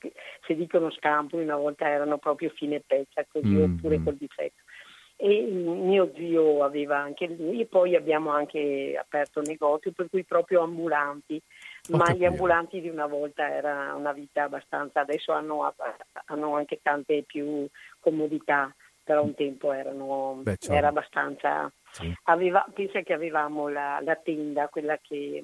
[0.45, 3.64] se dicono scampoli, una volta erano proprio fine pezza così mm.
[3.64, 4.62] oppure col difetto.
[5.18, 10.24] E mio zio aveva anche lui e poi abbiamo anche aperto un negozio per cui
[10.26, 11.41] proprio ambulanti
[11.90, 15.74] ma gli ambulanti di una volta era una vita abbastanza, adesso hanno,
[16.26, 17.68] hanno anche tante più
[17.99, 20.74] comodità, però un tempo erano, Beh, certo.
[20.74, 21.72] era abbastanza...
[21.91, 22.14] Sì.
[22.24, 25.41] Aveva, pensa che avevamo la, la, tenda, quella che,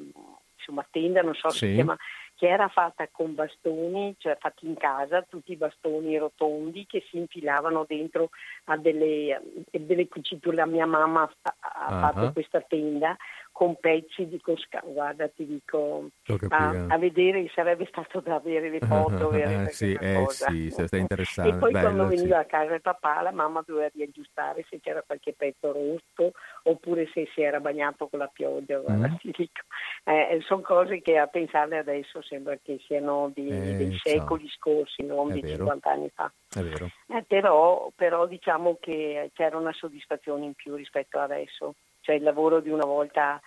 [0.57, 1.59] insomma tenda, non so sì.
[1.59, 1.97] se si chiama,
[2.35, 7.17] che era fatta con bastoni, cioè fatti in casa, tutti i bastoni rotondi che si
[7.17, 8.31] infilavano dentro
[8.65, 9.39] a delle,
[9.69, 10.55] delle cuciture.
[10.55, 11.99] La mia mamma ha, ha uh-huh.
[11.99, 13.15] fatto questa tenda
[13.61, 14.81] con pezzi di Cosca.
[14.83, 16.09] Guarda, ti dico,
[16.49, 19.27] a, a, vedere sarebbe stato da avere le foto.
[19.27, 21.47] Uh-huh, sì, eh, sì, se stai interessato.
[21.47, 22.41] E poi Bello, quando veniva sì.
[22.41, 26.31] a casa il papà, la mamma doveva riaggiustare se c'era qualche pezzo rosso
[26.63, 28.79] oppure se si era bagnato con la pioggia.
[28.79, 29.17] Guarda, uh-huh.
[29.21, 29.61] ti dico.
[30.05, 35.03] Eh, sono cose che a pensarle adesso sembra che siano di, eh, dei secoli scorsi,
[35.03, 35.57] non È di vero.
[35.65, 36.33] 50 anni fa.
[36.55, 42.23] Eh, però, però diciamo che c'era una soddisfazione in più rispetto ad adesso cioè il
[42.23, 43.39] lavoro di una volta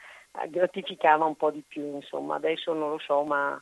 [0.42, 3.60] eh, gratificava un po' di più, insomma, adesso non lo so, ma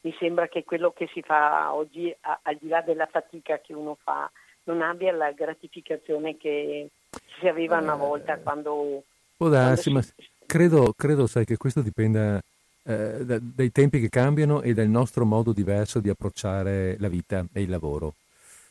[0.00, 3.96] mi sembra che quello che si fa oggi, al di là della fatica che uno
[4.02, 4.30] fa,
[4.64, 6.88] non abbia la gratificazione che
[7.38, 9.02] si aveva una volta eh, quando...
[9.36, 10.14] Può darsi, quando si...
[10.18, 12.40] ma credo, credo, sai, che questo dipenda
[12.84, 17.44] eh, da, dai tempi che cambiano e dal nostro modo diverso di approcciare la vita
[17.52, 18.14] e il lavoro.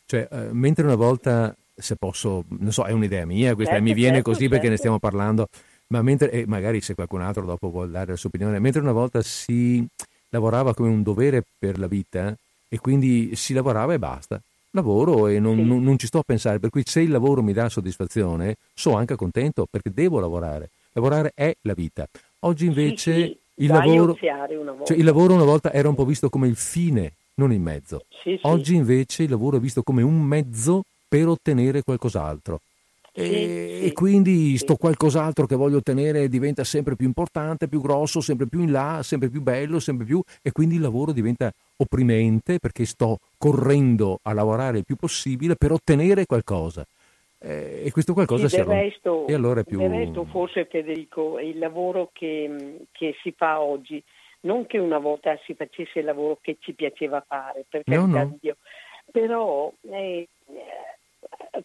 [0.06, 3.94] Cioè, uh, mentre una volta, se posso, non so, è un'idea mia, questa certo, mi
[3.94, 4.54] viene certo, così certo.
[4.56, 4.95] perché ne certo.
[4.95, 5.48] stiamo parlando,
[5.88, 8.91] ma mentre, e magari se qualcun altro dopo vuole dare la sua opinione, mentre una
[8.91, 9.86] volta si
[10.30, 12.36] lavorava come un dovere per la vita
[12.68, 14.41] e quindi si lavorava e basta.
[14.72, 15.64] Lavoro e non, sì.
[15.64, 18.98] non, non ci sto a pensare, per cui se il lavoro mi dà soddisfazione, sono
[18.98, 20.70] anche contento perché devo lavorare.
[20.91, 22.08] Lavorare è la vita.
[22.40, 23.38] Oggi invece sì, sì.
[23.60, 27.52] Il, lavoro, cioè, il lavoro una volta era un po' visto come il fine, non
[27.54, 28.06] il mezzo.
[28.41, 32.60] Oggi invece il lavoro è visto come un mezzo per ottenere qualcos'altro.
[33.20, 38.46] E, e, quindi sto qualcos'altro che voglio ottenere diventa sempre più importante, più grosso, sempre
[38.46, 42.86] più in là, sempre più bello, sempre più e quindi il lavoro diventa opprimente perché
[42.86, 46.86] sto correndo a lavorare il più possibile per ottenere qualcosa.
[47.40, 49.80] Eh, e questo qualcosa sì, si resto, e allora è più...
[49.80, 54.02] Del resto forse Federico, il lavoro che, che, si fa oggi,
[54.42, 58.38] non che una volta si facesse il lavoro che ci piaceva fare, per no, no.
[58.40, 58.58] Dio,
[59.12, 60.28] però eh,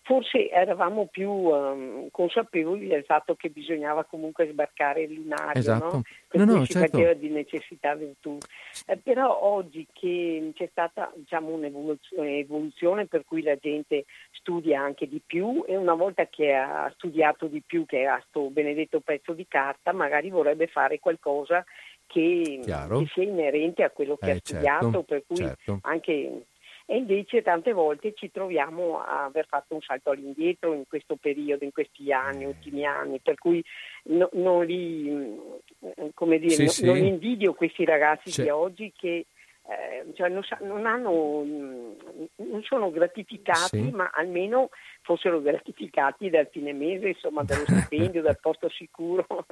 [0.03, 5.85] forse eravamo più um, consapevoli del fatto che bisognava comunque sbarcare il lunario, esatto.
[5.85, 6.03] no?
[6.29, 6.91] Per no, cui no, si certo.
[6.91, 8.39] faceva di necessità virtù.
[8.87, 15.21] Eh, però oggi che c'è stata diciamo, un'evoluzione per cui la gente studia anche di
[15.25, 19.47] più e una volta che ha studiato di più, che ha questo benedetto pezzo di
[19.47, 21.65] carta, magari vorrebbe fare qualcosa
[22.07, 25.79] che, che sia inerente a quello che eh, ha studiato, certo, per cui certo.
[25.83, 26.45] anche
[26.87, 31.65] e invece tante volte ci troviamo a aver fatto un salto all'indietro in questo periodo,
[31.65, 33.63] in questi anni, ultimi anni, per cui
[34.05, 36.85] no, non, li, mm, come dire, sì, no, sì.
[36.87, 38.45] non invidio questi ragazzi C'è.
[38.45, 39.27] di oggi che
[39.65, 41.93] eh, cioè non, non, hanno, mm,
[42.37, 43.91] non, sono gratificati, sì.
[43.91, 44.71] ma almeno
[45.03, 49.25] fossero gratificati dal fine mese, insomma, dallo stipendio, dal posto sicuro.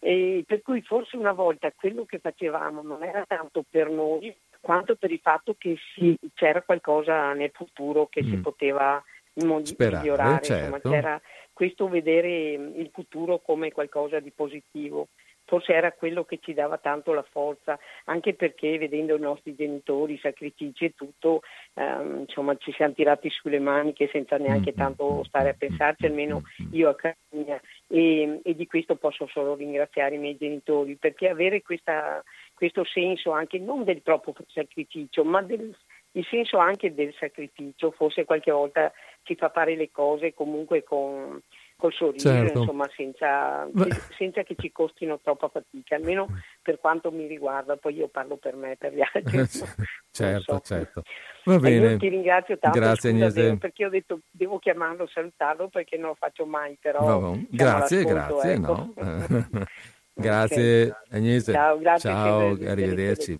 [0.00, 5.10] per cui forse una volta quello che facevamo non era tanto per noi, quanto per
[5.10, 8.30] il fatto che si, c'era qualcosa nel futuro che mm.
[8.30, 9.02] si poteva
[9.62, 10.76] Sperare, migliorare, certo.
[10.76, 11.20] insomma, c'era
[11.52, 15.08] questo vedere il futuro come qualcosa di positivo
[15.52, 20.14] forse era quello che ci dava tanto la forza, anche perché vedendo i nostri genitori,
[20.14, 21.42] i sacrifici e tutto,
[21.74, 26.06] ehm, insomma ci siamo tirati sulle maniche senza neanche mm, tanto mm, stare a pensarci,
[26.06, 27.60] almeno io a casa mia.
[27.86, 32.22] E, e di questo posso solo ringraziare i miei genitori, perché avere questa,
[32.62, 35.76] questo senso anche non del troppo sacrificio, ma del
[36.12, 41.40] il senso anche del sacrificio, forse qualche volta ci fa fare le cose comunque con,
[41.74, 42.58] col sorriso, certo.
[42.60, 43.66] insomma, senza,
[44.16, 46.28] senza, che ci costino troppa fatica, almeno
[46.60, 49.38] per quanto mi riguarda, poi io parlo per me, per gli altri.
[50.12, 50.60] certo, so.
[50.60, 51.02] certo.
[51.44, 51.96] Va bene.
[51.96, 56.44] Ti ringrazio tanto Grazie, scusa, perché ho detto devo chiamarlo, salutarlo perché non lo faccio
[56.44, 58.92] mai, però grazie, grazie, ecco.
[58.94, 58.94] no.
[60.22, 61.18] grazie okay.
[61.18, 61.52] Agnese.
[61.52, 62.10] Ciao, grazie.
[62.10, 63.38] Ciao, arrivederci.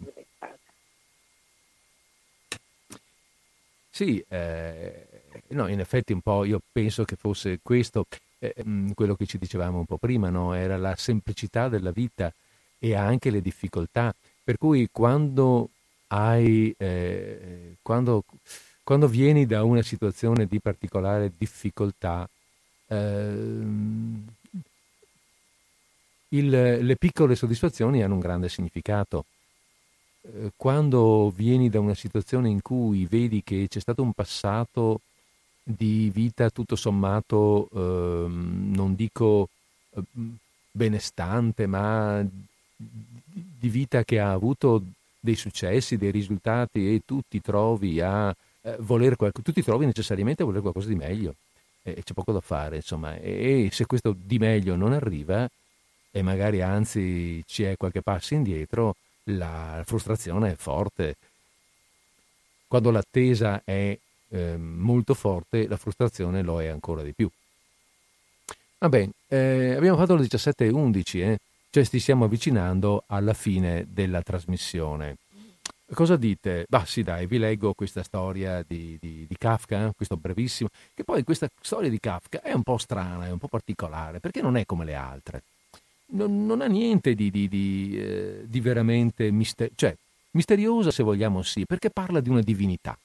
[3.90, 5.06] Sì, eh,
[5.48, 8.06] no, in effetti un po' io penso che fosse questo
[8.42, 10.52] eh, mm, quello che ci dicevamo un po' prima, no?
[10.54, 12.32] era la semplicità della vita
[12.78, 14.12] e anche le difficoltà.
[14.42, 15.70] Per cui quando
[16.08, 18.24] hai, eh, quando,
[18.82, 22.28] quando, vieni da una situazione di particolare difficoltà,
[22.88, 23.64] eh,
[26.32, 29.24] il, le piccole soddisfazioni hanno un grande significato.
[30.22, 35.00] Eh, quando vieni da una situazione in cui vedi che c'è stato un passato
[35.62, 39.48] di vita tutto sommato, eh, non dico
[39.90, 40.02] eh,
[40.70, 42.24] benestante, ma
[42.74, 44.82] di vita che ha avuto
[45.20, 49.86] dei successi, dei risultati e tu ti trovi a eh, voler qualcosa, tu ti trovi
[49.86, 51.34] necessariamente a voler qualcosa di meglio
[51.84, 55.48] e c'è poco da fare, insomma, e se questo di meglio non arriva
[56.12, 61.16] e magari anzi c'è qualche passo indietro, la frustrazione è forte.
[62.68, 63.98] Quando l'attesa è
[64.28, 67.28] eh, molto forte, la frustrazione lo è ancora di più.
[68.78, 71.38] Va bene, eh, abbiamo fatto le 17.11, eh?
[71.70, 75.16] cioè ci stiamo avvicinando alla fine della trasmissione.
[75.94, 76.64] Cosa dite?
[76.68, 79.92] Bah sì dai, vi leggo questa storia di, di, di Kafka, eh?
[79.94, 83.48] questo brevissimo, che poi questa storia di Kafka è un po' strana, è un po'
[83.48, 85.42] particolare, perché non è come le altre.
[86.14, 89.96] Non, non ha niente di, di eh, veramente misterioso, cioè
[90.32, 92.96] misteriosa se vogliamo sì, perché parla di una divinità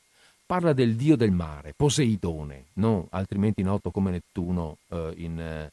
[0.48, 3.08] parla del dio del mare, Poseidone, no?
[3.12, 5.72] altrimenti noto come Nettuno eh, in, eh,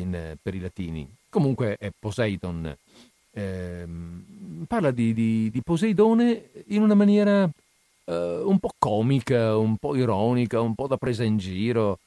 [0.00, 1.06] in, eh, per i latini.
[1.28, 2.74] Comunque è Poseidon.
[3.30, 3.86] Eh,
[4.66, 7.48] parla di, di, di, Poseidone in una maniera
[8.04, 11.98] eh, un po' comica, un po' ironica, un po' da presa in giro.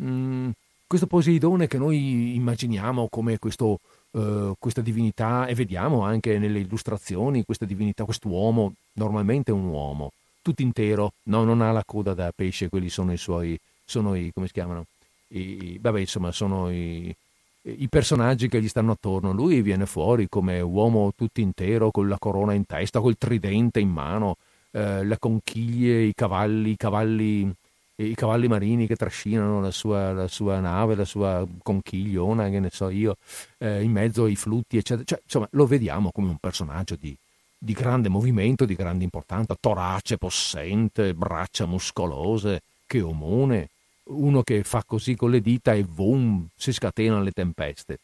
[0.00, 0.50] Mm,
[0.86, 3.80] questo Poseidone che noi immaginiamo come questo,
[4.12, 10.12] uh, questa divinità, e vediamo anche nelle illustrazioni questa divinità, quest'uomo, normalmente un uomo,
[10.42, 14.30] tutto intero, no, non ha la coda da pesce, quelli sono i suoi, sono i,
[14.32, 14.86] come si chiamano?
[15.28, 17.14] I, vabbè, insomma, sono i,
[17.62, 19.32] i personaggi che gli stanno attorno.
[19.32, 23.90] Lui viene fuori come uomo tutto intero, con la corona in testa, col tridente in
[23.90, 24.36] mano,
[24.72, 27.52] eh, le conchiglie, i cavalli, i cavalli,
[28.02, 32.70] i cavalli marini che trascinano la sua, la sua, nave, la sua conchigliona, che ne
[32.70, 33.16] so io,
[33.58, 35.04] eh, in mezzo ai flutti, eccetera.
[35.04, 37.16] Cioè, insomma, lo vediamo come un personaggio di,
[37.58, 43.68] di grande movimento, di grande importanza, torace possente, braccia muscolose, che omone,
[44.04, 47.98] uno che fa così con le dita e boom, si scatenano le tempeste.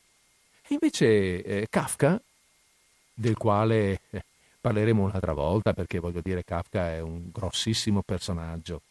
[0.69, 2.21] E invece eh, Kafka,
[3.15, 4.23] del quale eh,
[4.61, 8.83] parleremo un'altra volta, perché voglio dire Kafka è un grossissimo personaggio,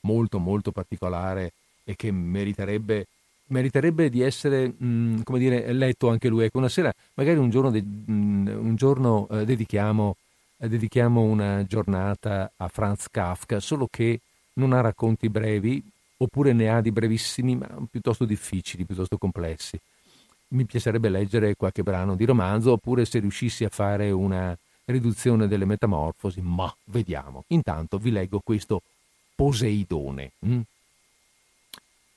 [0.00, 1.52] molto molto particolare
[1.84, 3.06] e che meriterebbe,
[3.46, 6.44] meriterebbe di essere, mh, mm, come dire, letto anche lui.
[6.44, 10.16] Ecco, una sera, magari un giorno, de- mh, mm, un giorno eh, dedichiamo,
[10.58, 14.20] eh, dedichiamo una giornata a Franz Kafka, solo che
[14.54, 15.82] non ha racconti brevi,
[16.18, 19.78] oppure ne ha di brevissimi, ma piuttosto difficili, piuttosto complessi.
[20.48, 24.56] Mi piacerebbe leggere qualche brano di romanzo, oppure se riuscissi a fare una
[24.86, 27.44] riduzione delle metamorfosi, ma vediamo.
[27.48, 28.82] Intanto vi leggo questo
[29.38, 30.32] Poseidone.
[30.40, 30.60] Hm?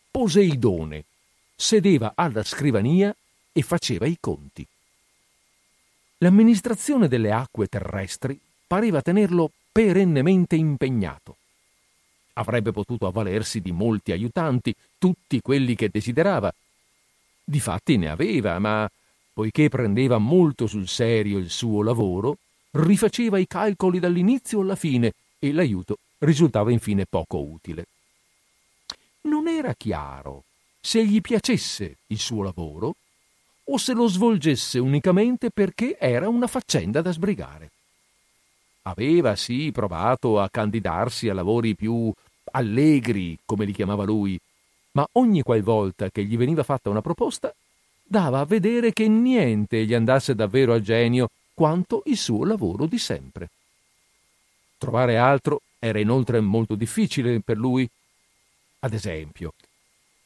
[0.10, 1.03] Poseidone
[1.56, 3.15] sedeva alla scrivania
[3.52, 4.65] e faceva i conti.
[6.18, 11.35] L'amministrazione delle acque terrestri pareva tenerlo perennemente impegnato.
[12.34, 16.52] Avrebbe potuto avvalersi di molti aiutanti, tutti quelli che desiderava.
[17.43, 18.89] Difatti ne aveva, ma
[19.31, 22.39] poiché prendeva molto sul serio il suo lavoro,
[22.72, 27.85] rifaceva i calcoli dall'inizio alla fine e l'aiuto risultava infine poco utile.
[29.22, 30.43] Non era chiaro
[30.80, 32.95] se gli piacesse il suo lavoro
[33.65, 37.69] o se lo svolgesse unicamente perché era una faccenda da sbrigare.
[38.84, 42.11] Aveva sì provato a candidarsi a lavori più
[42.53, 44.39] allegri, come li chiamava lui,
[44.93, 47.53] ma ogni qualvolta che gli veniva fatta una proposta,
[48.03, 52.98] dava a vedere che niente gli andasse davvero a genio quanto il suo lavoro di
[52.98, 53.49] sempre.
[54.77, 57.90] Trovare altro era inoltre molto difficile per lui.
[58.82, 59.53] Ad esempio,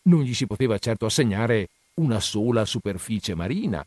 [0.03, 3.86] non gli si poteva certo assegnare una sola superficie marina,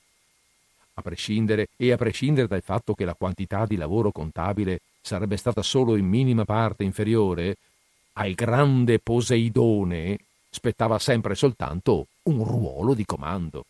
[0.95, 5.61] a prescindere e a prescindere dal fatto che la quantità di lavoro contabile sarebbe stata
[5.61, 7.59] solo in minima parte inferiore,
[8.15, 10.19] al grande Poseidone
[10.49, 13.67] spettava sempre soltanto un ruolo di comando.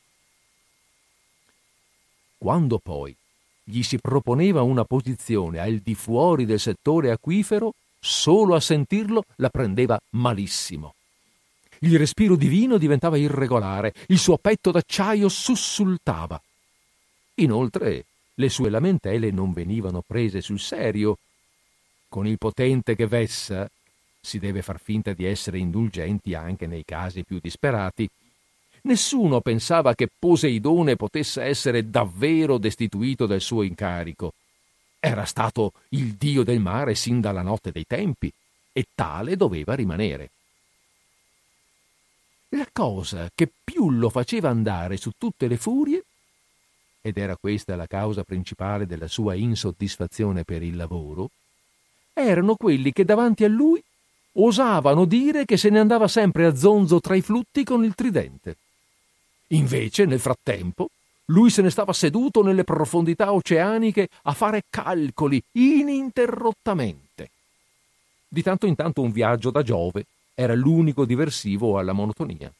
[2.38, 3.14] Quando poi
[3.64, 7.74] gli si proponeva una posizione al di fuori del settore acquifero,
[8.08, 10.94] solo a sentirlo la prendeva malissimo.
[11.80, 16.40] Il respiro divino diventava irregolare, il suo petto d'acciaio sussultava.
[17.34, 21.18] Inoltre le sue lamentele non venivano prese sul serio.
[22.08, 23.70] Con il potente che vessa,
[24.20, 28.08] si deve far finta di essere indulgenti anche nei casi più disperati,
[28.82, 34.32] nessuno pensava che Poseidone potesse essere davvero destituito del suo incarico.
[35.00, 38.32] Era stato il dio del mare sin dalla notte dei tempi
[38.72, 40.30] e tale doveva rimanere.
[42.50, 46.04] La cosa che più lo faceva andare su tutte le furie
[47.00, 51.30] ed era questa la causa principale della sua insoddisfazione per il lavoro,
[52.12, 53.82] erano quelli che davanti a lui
[54.32, 58.56] osavano dire che se ne andava sempre a zonzo tra i flutti con il tridente.
[59.48, 60.90] Invece, nel frattempo,
[61.30, 67.30] lui se ne stava seduto nelle profondità oceaniche a fare calcoli ininterrottamente.
[68.28, 72.52] Di tanto in tanto un viaggio da Giove era l'unico diversivo alla monotonia.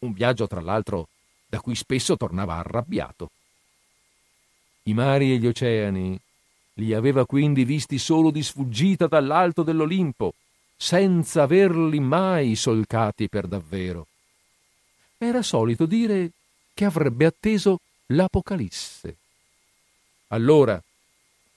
[0.00, 1.08] Un viaggio, tra l'altro,
[1.46, 3.30] da cui spesso tornava arrabbiato.
[4.84, 6.18] I mari e gli oceani
[6.74, 10.34] li aveva quindi visti solo di sfuggita dall'alto dell'Olimpo,
[10.76, 14.06] senza averli mai solcati per davvero.
[15.18, 16.30] Era solito dire
[16.72, 19.16] che avrebbe atteso l'Apocalisse.
[20.28, 20.80] Allora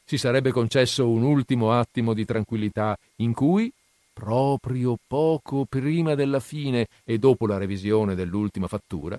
[0.05, 3.71] si sarebbe concesso un ultimo attimo di tranquillità in cui,
[4.11, 9.17] proprio poco prima della fine e dopo la revisione dell'ultima fattura,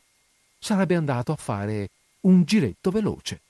[0.58, 1.88] sarebbe andato a fare
[2.20, 3.40] un giretto veloce.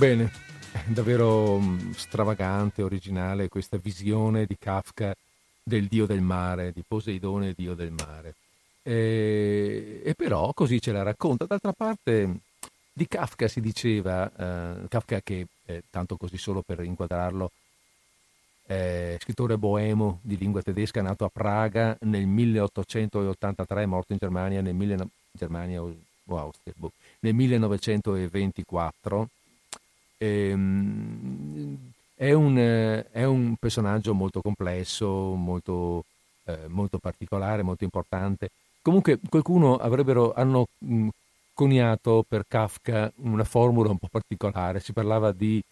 [0.00, 0.32] Bene,
[0.88, 5.14] davvero mm, stravagante, originale questa visione di Kafka
[5.62, 8.34] del dio del mare, di Poseidone, dio del mare.
[8.82, 11.44] E, e però così ce la racconta.
[11.44, 12.38] D'altra parte
[12.90, 17.50] di Kafka si diceva, eh, Kafka che, eh, tanto così solo per inquadrarlo,
[18.68, 24.72] eh, scrittore boemo di lingua tedesca, nato a Praga nel 1883, morto in Germania nel,
[24.72, 24.96] mille,
[25.30, 25.94] Germania o,
[26.24, 29.28] o Austria, boh, nel 1924.
[30.22, 31.76] Ehm,
[32.14, 32.56] è, un,
[33.10, 36.04] è, un, personaggio molto complesso, molto,
[36.44, 38.50] eh, molto, particolare, molto importante.
[38.82, 41.08] Comunque qualcuno avrebbero, hanno mh,
[41.54, 45.62] coniato per Kafka una formula un po' particolare, si parlava di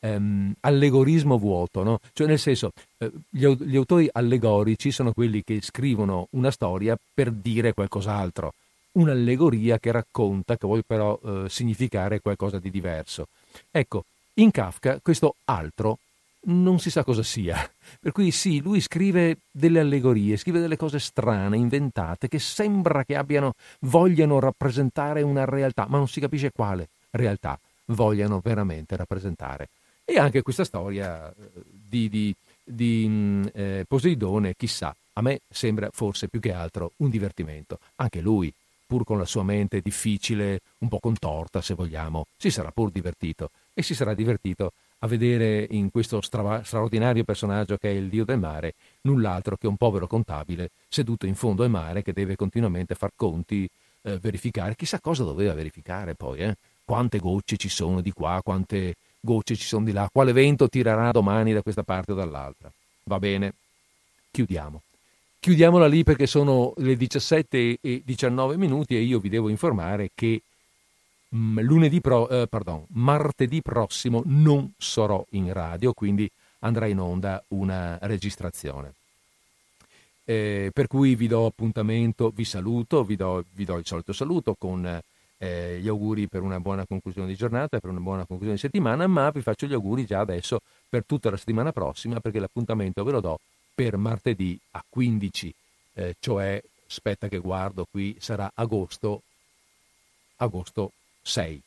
[0.00, 2.00] ehm, allegorismo vuoto, no?
[2.14, 7.74] cioè nel senso eh, gli, autori allegorici sono quelli che scrivono una storia per dire
[7.74, 8.52] qualcos'altro,
[8.92, 13.28] un'allegoria che racconta, che vuole però eh, significare qualcosa di diverso.
[13.70, 14.04] Ecco,
[14.34, 15.98] in Kafka questo altro
[16.48, 17.70] non si sa cosa sia.
[18.00, 23.16] Per cui sì, lui scrive delle allegorie, scrive delle cose strane, inventate, che sembra che
[23.16, 29.68] abbiano, vogliano rappresentare una realtà, ma non si capisce quale realtà vogliano veramente rappresentare.
[30.04, 35.90] E anche questa storia eh, di, di, di mm, eh, Poseidone, chissà, a me sembra
[35.92, 37.78] forse più che altro un divertimento.
[37.96, 38.52] Anche lui,
[38.88, 43.50] pur con la sua mente difficile, un po' contorta se vogliamo, si sarà pur divertito
[43.74, 48.24] e si sarà divertito a vedere in questo stra- straordinario personaggio che è il dio
[48.24, 52.94] del mare null'altro che un povero contabile seduto in fondo al mare che deve continuamente
[52.94, 53.68] far conti,
[54.02, 56.56] eh, verificare, chissà cosa doveva verificare poi, eh?
[56.82, 61.10] quante gocce ci sono di qua, quante gocce ci sono di là, quale vento tirerà
[61.10, 62.72] domani da questa parte o dall'altra.
[63.04, 63.52] Va bene,
[64.30, 64.80] chiudiamo.
[65.40, 70.42] Chiudiamola lì perché sono le 17 e 19 minuti e io vi devo informare che
[71.28, 76.28] mh, mm, pro, eh, pardon, martedì prossimo non sarò in radio, quindi
[76.60, 78.94] andrà in onda una registrazione.
[80.24, 84.56] Eh, per cui vi do appuntamento, vi saluto, vi do, vi do il solito saluto
[84.58, 85.00] con
[85.38, 89.06] eh, gli auguri per una buona conclusione di giornata, per una buona conclusione di settimana,
[89.06, 90.58] ma vi faccio gli auguri già adesso
[90.88, 93.38] per tutta la settimana prossima perché l'appuntamento ve lo do
[93.78, 95.54] per martedì a 15,
[95.94, 99.22] eh, cioè, aspetta che guardo qui, sarà agosto,
[100.38, 100.90] agosto
[101.22, 101.62] 6.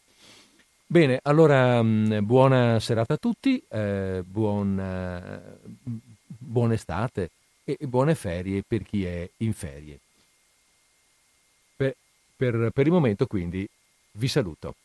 [0.88, 5.70] Bene, allora mm, buona serata a tutti, eh, buon, eh,
[6.28, 7.30] buona estate
[7.64, 9.98] e buone ferie per chi è in ferie.
[11.78, 11.96] Per,
[12.36, 13.66] per, per il momento quindi
[14.16, 14.76] vi saluto.